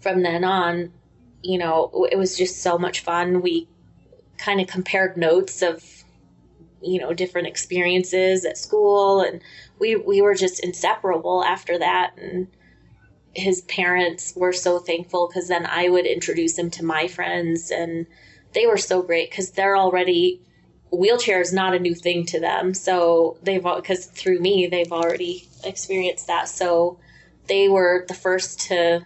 [0.00, 0.92] from then on
[1.42, 3.40] you know it was just so much fun.
[3.40, 3.66] We
[4.36, 5.82] kind of compared notes of
[6.82, 9.22] you know different experiences at school.
[9.22, 9.40] And
[9.78, 12.12] we we were just inseparable after that.
[12.18, 12.48] And
[13.34, 18.06] his parents were so thankful because then i would introduce him to my friends and
[18.56, 20.40] they were so great because they're already
[20.90, 22.72] wheelchair is not a new thing to them.
[22.72, 26.48] So they've because through me they've already experienced that.
[26.48, 26.98] So
[27.48, 29.04] they were the first to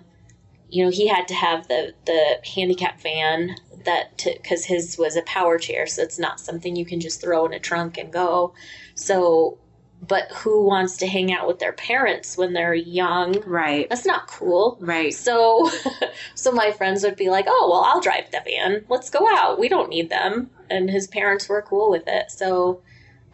[0.68, 5.22] you know he had to have the the handicap van that because his was a
[5.22, 8.54] power chair so it's not something you can just throw in a trunk and go.
[8.94, 9.58] So
[10.06, 13.40] but who wants to hang out with their parents when they're young?
[13.42, 13.88] Right.
[13.88, 14.78] That's not cool.
[14.80, 15.12] Right.
[15.12, 15.70] So,
[16.34, 18.84] so my friends would be like, "Oh, well, I'll drive the van.
[18.88, 19.58] Let's go out.
[19.58, 22.30] We don't need them." And his parents were cool with it.
[22.30, 22.82] So,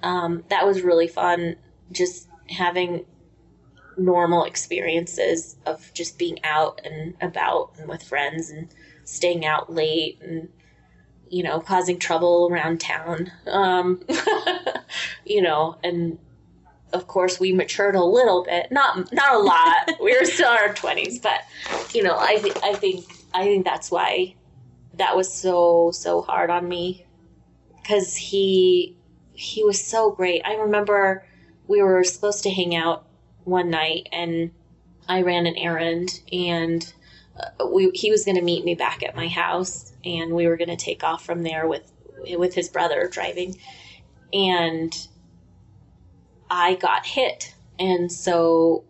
[0.02, 1.56] um, that was really fun.
[1.92, 3.04] Just having
[3.96, 8.68] normal experiences of just being out and about and with friends and
[9.04, 10.48] staying out late and
[11.30, 13.30] you know causing trouble around town.
[13.46, 14.02] Um,
[15.24, 16.18] you know, and
[16.92, 18.70] of course we matured a little bit.
[18.70, 19.90] Not not a lot.
[20.00, 21.40] We were still in our 20s but
[21.92, 24.34] you know i th- i think i think that's why
[24.94, 27.06] that was so so hard on me.
[27.86, 28.96] Cuz he
[29.32, 30.42] he was so great.
[30.44, 31.26] I remember
[31.66, 33.06] we were supposed to hang out
[33.44, 34.50] one night and
[35.08, 36.92] i ran an errand and
[37.38, 40.56] uh, we he was going to meet me back at my house and we were
[40.56, 41.92] going to take off from there with
[42.36, 43.56] with his brother driving.
[44.32, 44.92] And
[46.50, 47.54] I got hit.
[47.78, 48.84] And so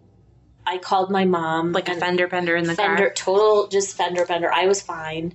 [0.67, 1.73] I called my mom.
[1.73, 3.13] Like a fender bender in the fender, car.
[3.15, 4.53] total just fender bender.
[4.53, 5.35] I was fine.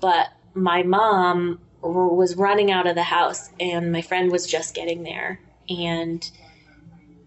[0.00, 5.02] But my mom was running out of the house and my friend was just getting
[5.02, 5.40] there.
[5.68, 6.28] And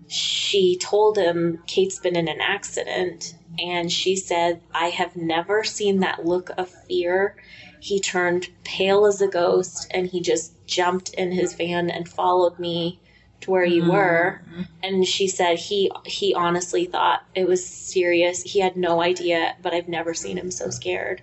[0.08, 3.36] she told him Kate's been in an accident.
[3.60, 7.36] And she said, I have never seen that look of fear.
[7.80, 12.58] He turned pale as a ghost and he just jumped in his van and followed
[12.58, 13.00] me
[13.44, 14.42] to where you were.
[14.50, 14.62] Mm-hmm.
[14.82, 18.42] And she said he he honestly thought it was serious.
[18.42, 21.22] He had no idea but i've never seen him so scared.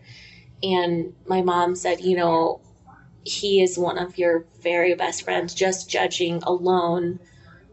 [0.63, 2.61] And my mom said you know
[3.25, 5.55] he is one of your very best friends.
[5.55, 7.19] Just judging alone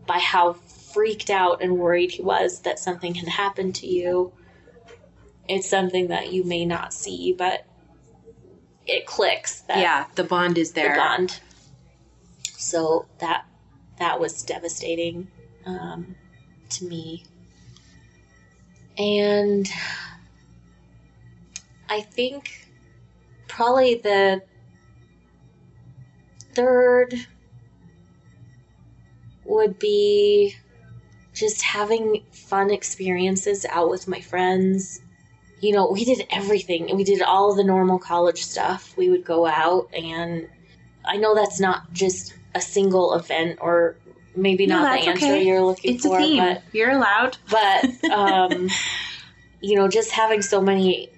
[0.06, 4.32] by how freaked out and worried he was that something had happened to you
[5.48, 7.66] it's something that you may not see but
[8.88, 10.96] it clicks that Yeah, the bond is the there.
[10.96, 11.40] bond.
[12.58, 13.46] So that
[14.00, 15.28] that was devastating
[15.66, 16.16] um,
[16.70, 17.24] to me,
[18.98, 19.70] and
[21.90, 22.68] I think
[23.48, 24.42] probably the
[26.54, 27.16] third
[29.46, 30.56] would be
[31.34, 35.00] just having fun experiences out with my friends
[35.60, 36.90] you know, we did everything.
[36.90, 38.96] And we did all the normal college stuff.
[38.98, 40.48] We would go out, and
[41.06, 43.96] I know that's not just a single event or
[44.36, 45.44] maybe No, not the answer okay.
[45.46, 46.38] you're looking It's a for, theme.
[46.44, 47.38] but You're allowed.
[47.50, 48.70] but um,
[49.62, 51.10] you know, just having so many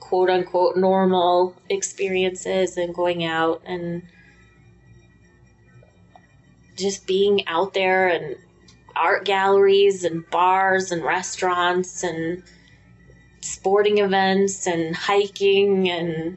[0.00, 4.02] quote unquote normal experiences and going out and
[6.76, 8.36] just being out there and
[8.94, 12.42] art galleries and bars and restaurants and
[13.40, 16.36] sporting events and hiking and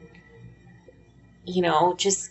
[1.44, 2.29] you know just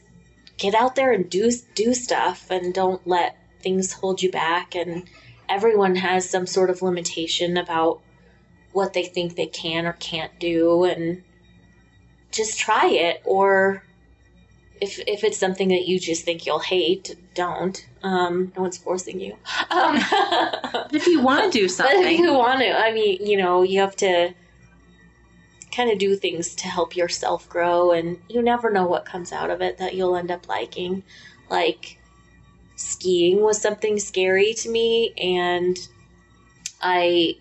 [0.59, 4.75] get out there and do do stuff and don't let things hold you back.
[4.75, 5.09] And
[5.47, 8.01] everyone has some sort of limitation about
[8.73, 10.83] what they think they can or can't do.
[10.83, 11.23] And
[12.31, 13.21] just try it.
[13.25, 13.83] Or
[14.79, 17.87] if if it's something that you just think you'll hate don't.
[18.03, 19.35] Um no one's forcing you.
[19.71, 19.99] Um
[20.73, 23.37] But if you want to do but if something, you want to i mean you
[23.37, 24.33] know you have to
[25.71, 29.49] kind of do things to help yourself grow and you never know what comes out
[29.49, 31.03] of it that you'll end up liking.
[31.49, 31.97] Like
[32.75, 35.89] skiing was something scary to me and
[36.81, 37.35] i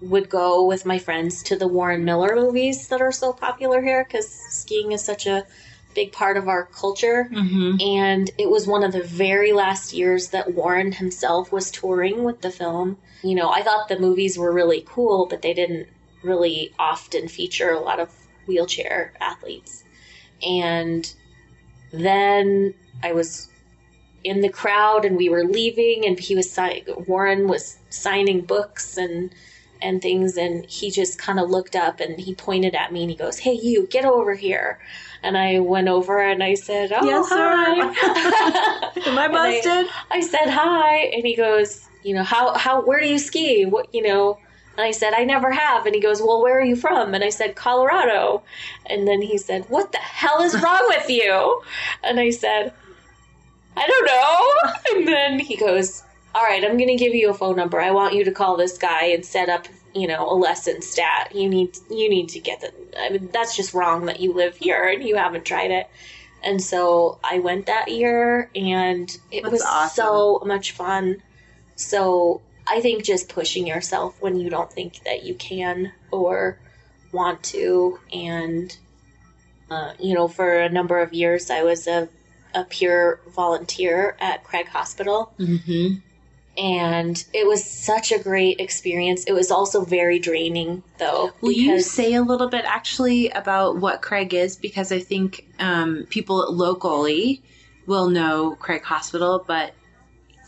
[0.00, 4.02] would go with my friends to the warren miller movies that are so popular here
[4.02, 5.46] because skiing is such a
[5.94, 7.24] big part of our culture.
[7.24, 12.24] Hmm and it was one of the very last years that Warren himself was touring
[12.24, 12.98] with the film.
[13.22, 15.88] You know, I thought the movies were really cool, but they didn't
[16.22, 18.10] really often feature a lot of
[18.46, 19.84] wheelchair athletes.
[20.46, 21.12] And
[21.92, 23.48] then I was
[24.24, 28.96] in the crowd and we were leaving and he was si- Warren was signing books
[28.96, 29.30] and
[29.82, 33.10] and things and he just kind of looked up and he pointed at me and
[33.10, 34.78] he goes, "Hey you, get over here."
[35.22, 37.34] And I went over and I said, "Oh, Yes, sir.
[37.34, 42.82] hi." Am I And I- I said hi, and he goes, you know, how how
[42.82, 43.64] where do you ski?
[43.64, 44.38] What you know?
[44.80, 45.84] And I said, I never have.
[45.84, 47.12] And he goes, Well, where are you from?
[47.12, 48.42] And I said, Colorado.
[48.86, 51.62] And then he said, What the hell is wrong with you?
[52.02, 52.72] And I said,
[53.76, 54.72] I don't know.
[54.96, 56.02] And then he goes,
[56.34, 57.78] All right, I'm going to give you a phone number.
[57.78, 61.32] I want you to call this guy and set up, you know, a lesson stat.
[61.34, 64.56] You need you need to get that I mean, that's just wrong that you live
[64.56, 65.90] here and you haven't tried it.
[66.42, 70.06] And so I went that year, and it That's was awesome.
[70.06, 71.22] so much fun.
[71.76, 72.40] So
[72.70, 76.58] I think just pushing yourself when you don't think that you can or
[77.12, 78.76] want to, and
[79.70, 82.08] uh, you know, for a number of years, I was a
[82.54, 85.98] a peer volunteer at Craig Hospital, Mm-hmm.
[86.58, 89.24] and it was such a great experience.
[89.24, 91.32] It was also very draining, though.
[91.40, 94.56] Will you say a little bit actually about what Craig is?
[94.56, 97.42] Because I think um, people locally
[97.86, 99.74] will know Craig Hospital, but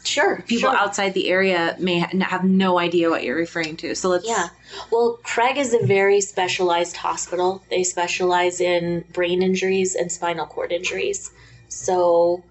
[0.04, 0.76] sure people sure.
[0.76, 3.94] outside the area may have no idea what you're referring to.
[3.94, 4.48] So let's Yeah.
[4.90, 7.62] Well, Craig is a very specialized hospital.
[7.70, 11.30] They specialize in brain injuries and spinal cord injuries.
[11.68, 12.42] So,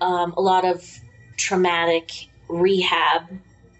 [0.00, 0.84] um, a lot of
[1.36, 3.28] traumatic rehab,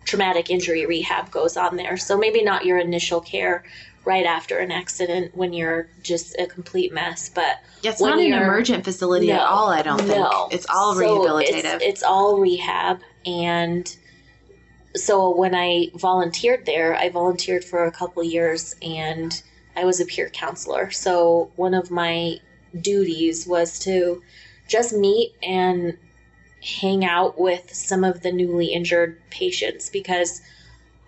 [0.04, 1.96] traumatic injury rehab goes on there.
[1.96, 3.64] So, maybe not your initial care
[4.04, 8.32] right after an accident when you're just a complete mess, but Yeah, it's not an
[8.32, 9.68] emergent facility at all.
[9.68, 10.46] I don't no.
[10.48, 11.74] think it's all So rehabilitative.
[11.74, 13.96] It's, it's all rehab, and
[14.96, 19.40] so when I volunteered there, I volunteered for a couple years, and
[19.76, 20.90] I was a peer counselor.
[20.90, 22.38] So one of my
[22.78, 24.22] duties was to
[24.66, 25.96] just meet and
[26.62, 30.42] hang out with some of the newly injured patients because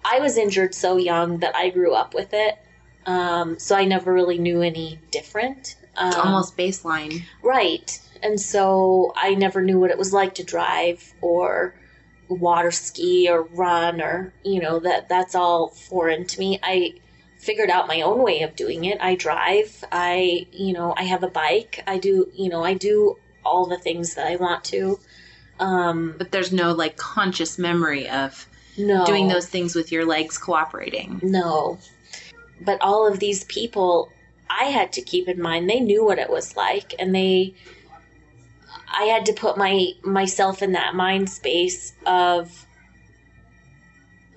[0.05, 2.59] I was injured so young that I grew up with it.
[3.07, 5.77] Um, so I never really knew any different.
[5.97, 7.23] Um, it's almost baseline.
[7.43, 7.99] Right.
[8.23, 11.75] And so I never knew what it was like to drive or
[12.35, 16.59] water ski or run or, you know, that that's all foreign to me.
[16.63, 16.95] I
[17.39, 18.99] figured out my own way of doing it.
[19.01, 19.83] I drive.
[19.91, 21.83] I, you know, I have a bike.
[21.87, 24.99] I do, you know, I do all the things that I want to.
[25.59, 28.47] Um But there's no like conscious memory of
[28.79, 31.21] no doing those things with your legs cooperating.
[31.23, 31.79] No.
[32.61, 34.11] But all of these people
[34.49, 37.55] I had to keep in mind they knew what it was like and they
[38.93, 42.67] I had to put my myself in that mind space of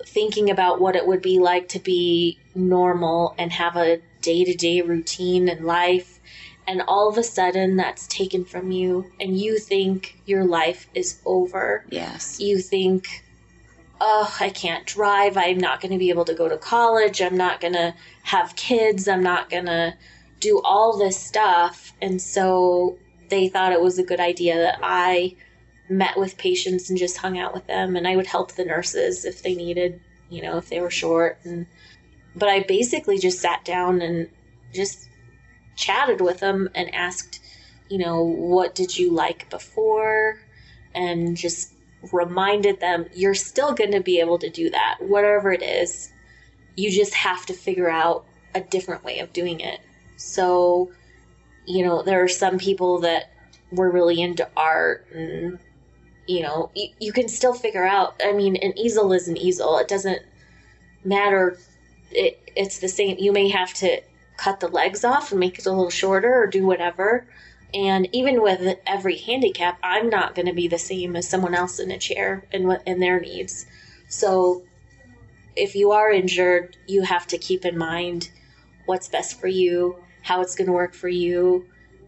[0.06, 5.48] thinking about what it would be like to be normal and have a day-to-day routine
[5.48, 6.20] in life
[6.66, 11.20] and all of a sudden that's taken from you and you think your life is
[11.24, 12.40] over Yes.
[12.40, 13.24] you think,
[14.00, 15.36] oh, I can't drive.
[15.36, 17.20] I'm not going to be able to go to college.
[17.20, 19.08] I'm not going to have kids.
[19.08, 19.94] I'm not going to
[20.40, 21.92] do all this stuff.
[22.00, 22.98] And so
[23.28, 25.36] they thought it was a good idea that I
[25.88, 29.24] met with patients and just hung out with them and I would help the nurses
[29.24, 30.00] if they needed,
[30.30, 31.66] you know, if they were short and
[32.36, 34.28] but I basically just sat down and
[34.72, 35.08] just
[35.76, 37.40] chatted with them and asked,
[37.88, 40.38] you know, what did you like before?
[40.94, 41.72] And just
[42.12, 46.12] reminded them you're still going to be able to do that, whatever it is.
[46.76, 49.80] You just have to figure out a different way of doing it.
[50.16, 50.90] So,
[51.66, 53.30] you know, there are some people that
[53.70, 55.58] were really into art and,
[56.26, 58.20] you know, you, you can still figure out.
[58.24, 59.78] I mean, an easel is an easel.
[59.78, 60.22] It doesn't
[61.04, 61.58] matter.
[62.10, 63.16] It, it's the same.
[63.18, 64.00] You may have to
[64.36, 67.26] cut the legs off and make it a little shorter or do whatever.
[67.72, 71.80] And even with every handicap, I'm not going to be the same as someone else
[71.80, 73.66] in a chair and what and their needs.
[74.08, 74.62] So
[75.56, 78.30] if you are injured, you have to keep in mind
[78.86, 81.66] what's best for you, how it's going to work for you,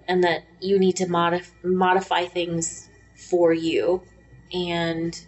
[0.09, 4.03] and that you need to modif- modify things for you.
[4.53, 5.19] And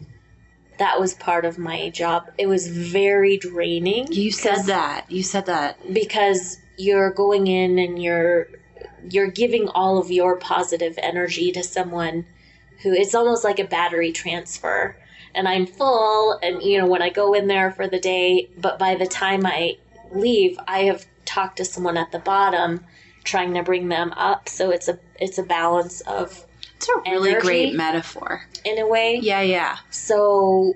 [0.79, 2.31] that was part of my job.
[2.39, 4.13] It was very draining.
[4.13, 5.11] You said that.
[5.11, 5.77] You said that.
[5.93, 8.49] because you're going in and you're
[9.11, 12.25] you're giving all of your positive energy to someone
[12.83, 14.97] who it's almost like a battery transfer
[15.35, 18.79] and I'm full and you know when I go in there for the day but
[18.79, 19.79] by the time I
[20.13, 21.05] leave I have
[21.39, 22.85] talked to someone at the bottom
[23.23, 26.45] trying to bring them up so it's a it's a balance of
[26.77, 28.47] It's a really great metaphor.
[28.65, 29.77] in a way Yeah, yeah.
[29.91, 30.75] so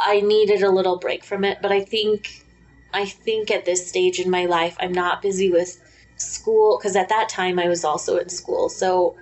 [0.00, 2.44] I needed a little break from it, but I think
[2.92, 5.70] I think at this stage in my life I'm not busy with
[6.16, 8.68] school because at that time I was also in school.
[8.68, 9.16] So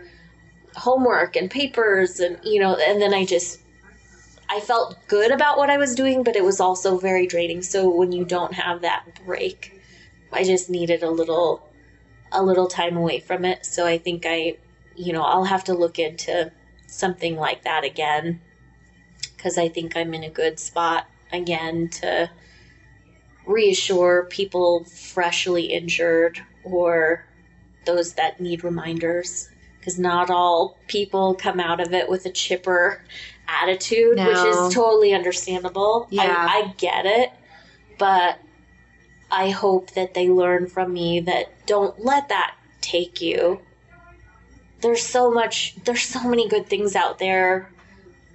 [0.75, 3.61] homework and papers and you know and then I just
[4.49, 7.61] I felt good about what I was doing, but it was also very draining.
[7.63, 9.82] So when you don't have that break,
[10.33, 11.69] I just needed a little
[12.31, 13.67] a little time away from it.
[13.67, 14.57] So I think I
[14.95, 16.53] you know, I'll have to look into
[16.87, 18.41] something like that again
[19.37, 22.31] because I think I'm in a good spot again to
[23.47, 27.27] reassure people freshly injured or
[27.87, 33.03] those that need reminders because not all people come out of it with a chipper
[33.49, 36.07] attitude, which is totally understandable.
[36.11, 36.23] Yeah.
[36.23, 37.33] I, I get it,
[37.99, 38.39] but
[39.33, 43.61] I hope that they learn from me that don't let that take you.
[44.83, 47.71] There's so much, there's so many good things out there.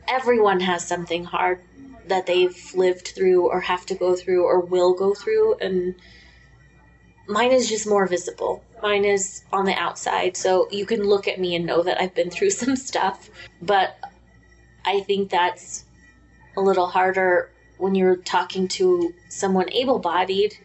[0.07, 1.59] Everyone has something hard
[2.07, 5.93] that they've lived through or have to go through or will go through and
[7.27, 11.37] mine is just more visible mine is on the outside so you can look at
[11.37, 13.29] me and know that i've been through some stuff
[13.61, 13.99] but
[14.85, 15.83] i think that's
[16.55, 20.57] a little harder when you're talking to someone able bodied.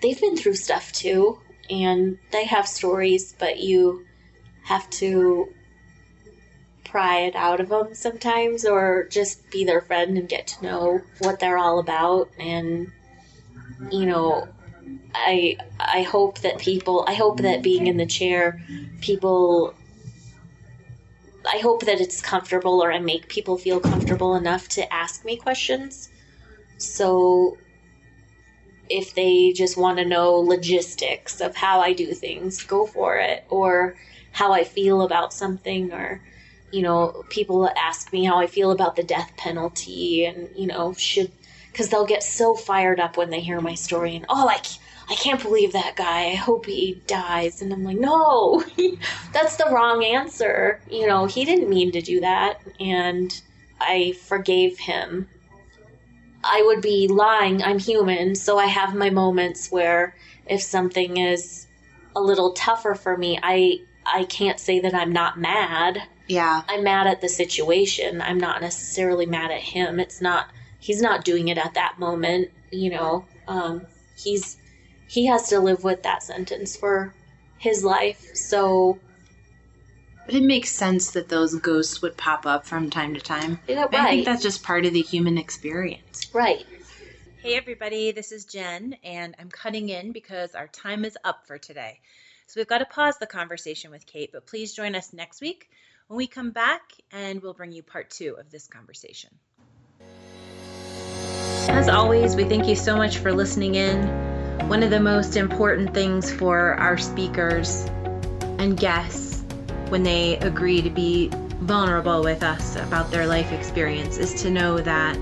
[0.00, 1.40] They've been through stuff too,
[1.70, 4.06] and they have stories, but you
[4.64, 5.52] have to
[6.84, 11.00] pry it out of them sometimes or just be their friend and get to know
[11.18, 12.30] what they're all about.
[12.38, 12.92] And
[13.90, 14.48] you know
[15.14, 18.60] i i hope that people i hope that being in the chair
[19.00, 19.74] people
[21.52, 25.36] i hope that it's comfortable or i make people feel comfortable enough to ask me
[25.36, 26.10] questions.
[26.78, 27.56] So
[28.88, 33.44] if they just want to know logistics of how i do things go for it
[33.48, 33.96] or
[34.32, 36.20] how i feel about something or
[36.70, 40.92] you know, people ask me how I feel about the death penalty and, you know,
[40.94, 41.30] should,
[41.70, 44.60] because they'll get so fired up when they hear my story and, oh, I,
[45.08, 46.30] I can't believe that guy.
[46.30, 47.62] I hope he dies.
[47.62, 48.64] And I'm like, no,
[49.32, 50.80] that's the wrong answer.
[50.90, 52.60] You know, he didn't mean to do that.
[52.80, 53.40] And
[53.80, 55.28] I forgave him.
[56.46, 57.62] I would be lying.
[57.62, 58.34] I'm human.
[58.34, 60.14] So I have my moments where
[60.46, 61.66] if something is
[62.14, 66.62] a little tougher for me, I, I can't say that I'm not mad yeah.
[66.68, 68.20] I'm mad at the situation.
[68.20, 70.00] I'm not necessarily mad at him.
[70.00, 73.26] It's not he's not doing it at that moment, you know.
[73.46, 73.86] Um,
[74.16, 74.56] he's
[75.08, 77.14] he has to live with that sentence for
[77.58, 78.34] his life.
[78.34, 78.98] So
[80.26, 83.58] but it makes sense that those ghosts would pop up from time to time.
[83.68, 83.94] Yeah, right.
[83.94, 86.28] I think that's just part of the human experience.
[86.34, 86.66] Right.
[87.40, 91.58] Hey everybody, this is Jen and I'm cutting in because our time is up for
[91.58, 92.00] today.
[92.48, 95.68] So we've got to pause the conversation with Kate, but please join us next week
[96.08, 99.30] when we come back, and we'll bring you part two of this conversation.
[101.68, 104.06] As always, we thank you so much for listening in.
[104.68, 107.84] One of the most important things for our speakers
[108.58, 109.25] and guests
[109.88, 111.30] when they agree to be
[111.60, 115.16] vulnerable with us about their life experience is to know that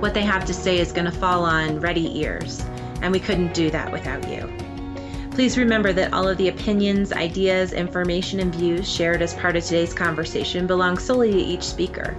[0.00, 2.64] what they have to say is going to fall on ready ears.
[3.00, 4.50] And we couldn't do that without you.
[5.30, 9.64] Please remember that all of the opinions, ideas, information, and views shared as part of
[9.64, 12.16] today's conversation belong solely to each speaker.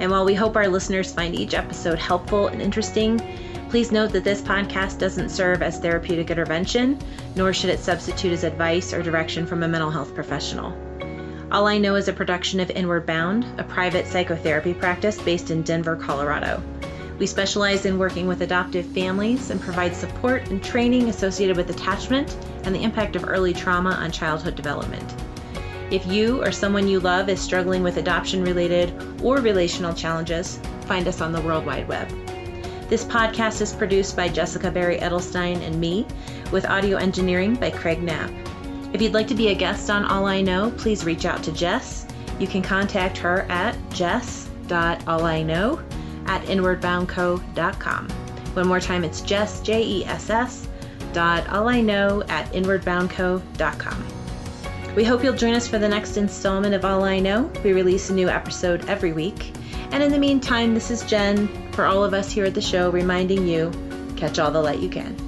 [0.00, 3.20] And while we hope our listeners find each episode helpful and interesting,
[3.70, 6.98] please note that this podcast doesn't serve as therapeutic intervention,
[7.34, 10.85] nor should it substitute as advice or direction from a mental health professional.
[11.52, 15.62] All I Know is a production of Inward Bound, a private psychotherapy practice based in
[15.62, 16.60] Denver, Colorado.
[17.20, 22.36] We specialize in working with adoptive families and provide support and training associated with attachment
[22.64, 25.14] and the impact of early trauma on childhood development.
[25.92, 28.92] If you or someone you love is struggling with adoption related
[29.22, 32.08] or relational challenges, find us on the World Wide Web.
[32.88, 36.06] This podcast is produced by Jessica Barry Edelstein and me,
[36.50, 38.32] with audio engineering by Craig Knapp.
[38.96, 41.52] If you'd like to be a guest on All I Know, please reach out to
[41.52, 42.06] Jess.
[42.38, 45.84] You can contact her at jess.alliknow
[46.26, 48.08] at inwardboundco.com.
[48.54, 50.66] One more time, it's Jess, J E S S,
[51.12, 54.06] dot all I know at inwardboundco.com.
[54.96, 57.52] We hope you'll join us for the next installment of All I Know.
[57.62, 59.52] We release a new episode every week.
[59.90, 62.88] And in the meantime, this is Jen for all of us here at the show
[62.88, 63.70] reminding you
[64.16, 65.25] catch all the light you can.